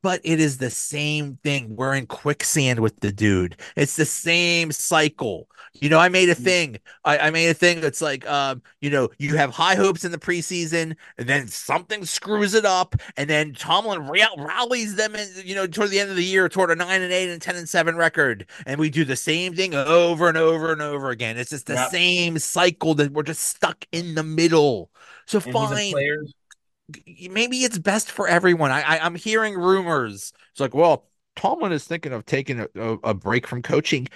[0.00, 1.76] But it is the same thing.
[1.76, 3.60] We're in quicksand with the dude.
[3.76, 5.46] It's the same cycle.
[5.74, 6.42] You know, I made a mm.
[6.42, 6.78] thing.
[7.04, 10.12] I, I made a thing that's like um, you know, you have high hopes in
[10.12, 15.54] the preseason, and then something screws it up, and then Tomlin rallies them in, you
[15.54, 17.68] know, toward the end of the year toward a nine and eight and ten and
[17.68, 18.46] seven record.
[18.66, 21.36] And we do the same thing over and over and over again.
[21.36, 21.90] It's just the yep.
[21.90, 24.90] same cycle that we're just stuck in the middle.
[25.26, 25.92] So and fine.
[27.30, 28.70] Maybe it's best for everyone.
[28.70, 30.32] I, I am hearing rumors.
[30.52, 34.06] It's like, well, Tomlin is thinking of taking a, a, a break from coaching.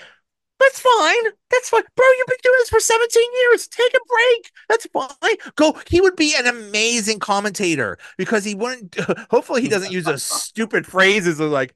[0.61, 1.25] That's fine.
[1.51, 1.83] That's fine.
[1.95, 3.69] Bro, you've been doing this for 17 years.
[3.69, 4.51] Take a break.
[4.69, 5.37] That's fine.
[5.55, 5.81] Go.
[5.89, 8.97] He would be an amazing commentator because he wouldn't
[9.31, 11.75] hopefully he doesn't use those stupid phrases of like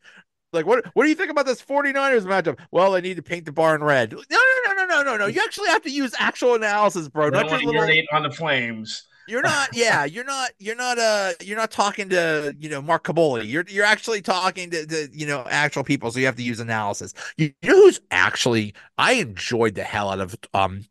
[0.53, 2.59] like what what do you think about this 49ers matchup?
[2.71, 4.13] Well, I need to paint the barn red.
[4.13, 5.27] No, no, no, no, no, no, no.
[5.27, 7.31] You actually have to use actual analysis, bro.
[7.31, 9.07] Not your little on the flames.
[9.29, 13.05] You're not, yeah, you're not, you're not, uh, you're not talking to, you know, Mark
[13.05, 13.49] Kaboly.
[13.49, 16.11] You're, you're actually talking to, to, you know, actual people.
[16.11, 17.15] So you have to use analysis.
[17.37, 20.85] You, you know who's actually, I enjoyed the hell out of, um,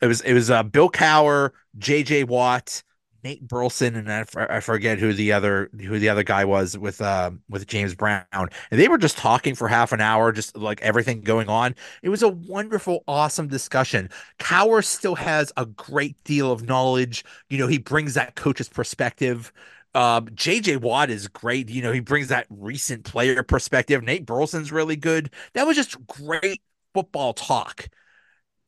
[0.00, 2.82] it was, it was, uh, Bill Cowher, JJ Watt,
[3.24, 7.00] Nate Burleson and I, I forget who the other who the other guy was with
[7.00, 8.24] uh with James Brown.
[8.32, 11.76] And they were just talking for half an hour just like everything going on.
[12.02, 14.10] It was a wonderful awesome discussion.
[14.40, 17.24] Cowher still has a great deal of knowledge.
[17.48, 19.52] You know he brings that coach's perspective.
[19.94, 21.68] Um JJ Watt is great.
[21.70, 24.02] You know he brings that recent player perspective.
[24.02, 25.30] Nate Burleson's really good.
[25.54, 26.60] That was just great
[26.92, 27.88] football talk.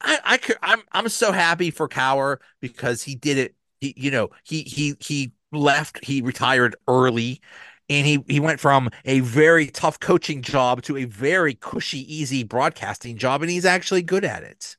[0.01, 3.55] I, I could, I'm I'm so happy for Cowher because he did it
[3.85, 6.03] he, you know, he he he left.
[6.05, 7.41] He retired early,
[7.89, 12.43] and he he went from a very tough coaching job to a very cushy, easy
[12.43, 14.77] broadcasting job, and he's actually good at it.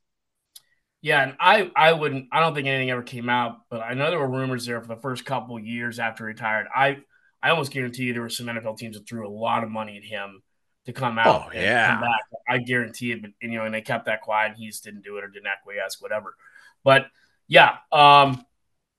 [1.02, 2.26] Yeah, and I I wouldn't.
[2.32, 4.88] I don't think anything ever came out, but I know there were rumors there for
[4.88, 6.66] the first couple years after he retired.
[6.74, 6.98] I
[7.40, 9.98] I almost guarantee you there were some NFL teams that threw a lot of money
[9.98, 10.42] at him
[10.86, 11.46] to come out.
[11.46, 12.02] Oh yeah,
[12.48, 13.22] I guarantee it.
[13.22, 14.52] But you know, and they kept that quiet.
[14.52, 16.34] and He just didn't do it or didn't acquiesce, whatever.
[16.82, 17.06] But
[17.46, 18.44] yeah, um,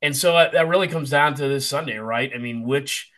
[0.01, 2.31] and so that really comes down to this Sunday, right?
[2.33, 3.11] I mean, which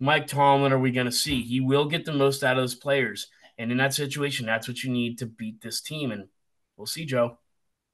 [0.00, 1.42] Mike Tomlin are we going to see?
[1.42, 3.28] He will get the most out of those players.
[3.58, 6.10] And in that situation, that's what you need to beat this team.
[6.10, 6.28] And
[6.76, 7.38] we'll see, Joe.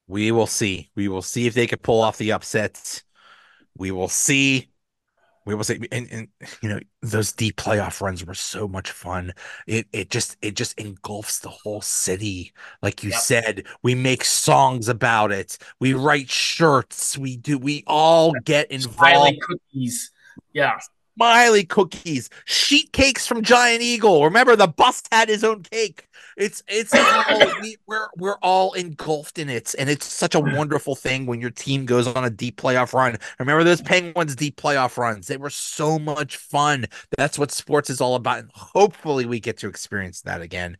[0.06, 0.90] We will see.
[0.94, 3.02] We will see if they can pull off the upsets.
[3.76, 4.70] We will see
[5.48, 6.28] we will say and, and
[6.60, 9.32] you know those deep playoff runs were so much fun.
[9.66, 12.52] It it just it just engulfs the whole city.
[12.82, 13.18] Like you yep.
[13.18, 15.56] said we make songs about it.
[15.80, 17.16] We write shirts.
[17.16, 19.40] We do we all get involved.
[19.40, 20.12] cookies.
[20.52, 20.78] Yeah
[21.18, 24.22] Smiley cookies, sheet cakes from Giant Eagle.
[24.22, 26.06] Remember, the bus had his own cake.
[26.36, 30.94] It's it's all, we, we're we're all engulfed in it, and it's such a wonderful
[30.94, 33.18] thing when your team goes on a deep playoff run.
[33.40, 35.26] Remember those Penguins deep playoff runs?
[35.26, 36.86] They were so much fun.
[37.16, 40.76] That's what sports is all about, and hopefully we get to experience that again.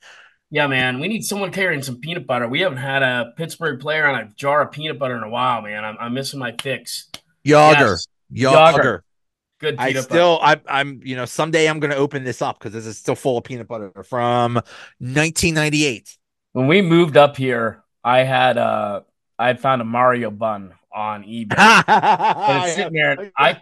[0.51, 2.49] Yeah, man, we need someone carrying some peanut butter.
[2.49, 5.63] We haven't had a Pittsburgh player on a jar of peanut butter in a while,
[5.63, 5.85] man.
[5.85, 7.11] I'm, I'm missing my fix.
[7.45, 8.07] Jagr, Yes.
[8.33, 9.01] Jagr.
[9.61, 10.03] Good I butter.
[10.03, 12.97] still, I, I'm, you know, someday I'm going to open this up because this is
[12.97, 14.55] still full of peanut butter from
[14.99, 16.17] 1998.
[16.53, 19.01] When we moved up here, I had uh
[19.39, 21.57] I had found a Mario bun on eBay.
[21.87, 23.61] and it's sitting there and I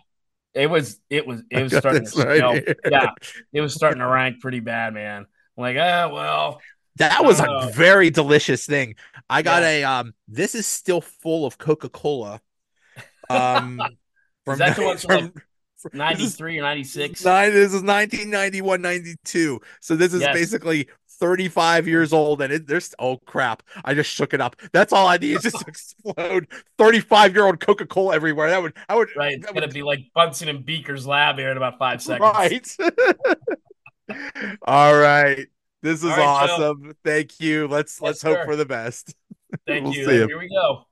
[0.54, 2.76] it was it was it was starting to right.
[2.90, 3.10] Yeah,
[3.52, 5.26] it was starting to rank pretty bad, man.
[5.56, 6.60] I'm like, ah, well,
[6.96, 7.68] That was a Oh.
[7.70, 8.94] very delicious thing.
[9.28, 9.68] I got Yeah.
[9.68, 12.40] a um this is still full of Coca-Cola.
[13.30, 13.80] Um
[14.48, 15.42] Is that the one from, from-
[15.92, 17.24] 93 or 96.
[17.24, 19.60] Nine, this is 1991, 92.
[19.80, 20.34] So this is Yes.
[20.34, 23.62] basically 35 years old, and it, there's oh crap!
[23.84, 24.56] I just shook it up.
[24.72, 26.46] That's all I need is just to explode
[26.78, 28.50] 35 year old Coca Cola everywhere.
[28.50, 31.50] That would, I would, Right, it's gonna would- be like Bunsen and Beaker's lab here
[31.50, 32.20] in about five seconds.
[32.34, 32.68] right.
[34.66, 35.46] all right,
[35.82, 36.22] this is right, Joe.
[36.24, 36.92] awesome.
[37.04, 37.66] Thank you.
[37.68, 39.14] Let's let's Yes, hope for the best.
[39.66, 40.08] Thank We'll you.
[40.08, 40.84] Here we go.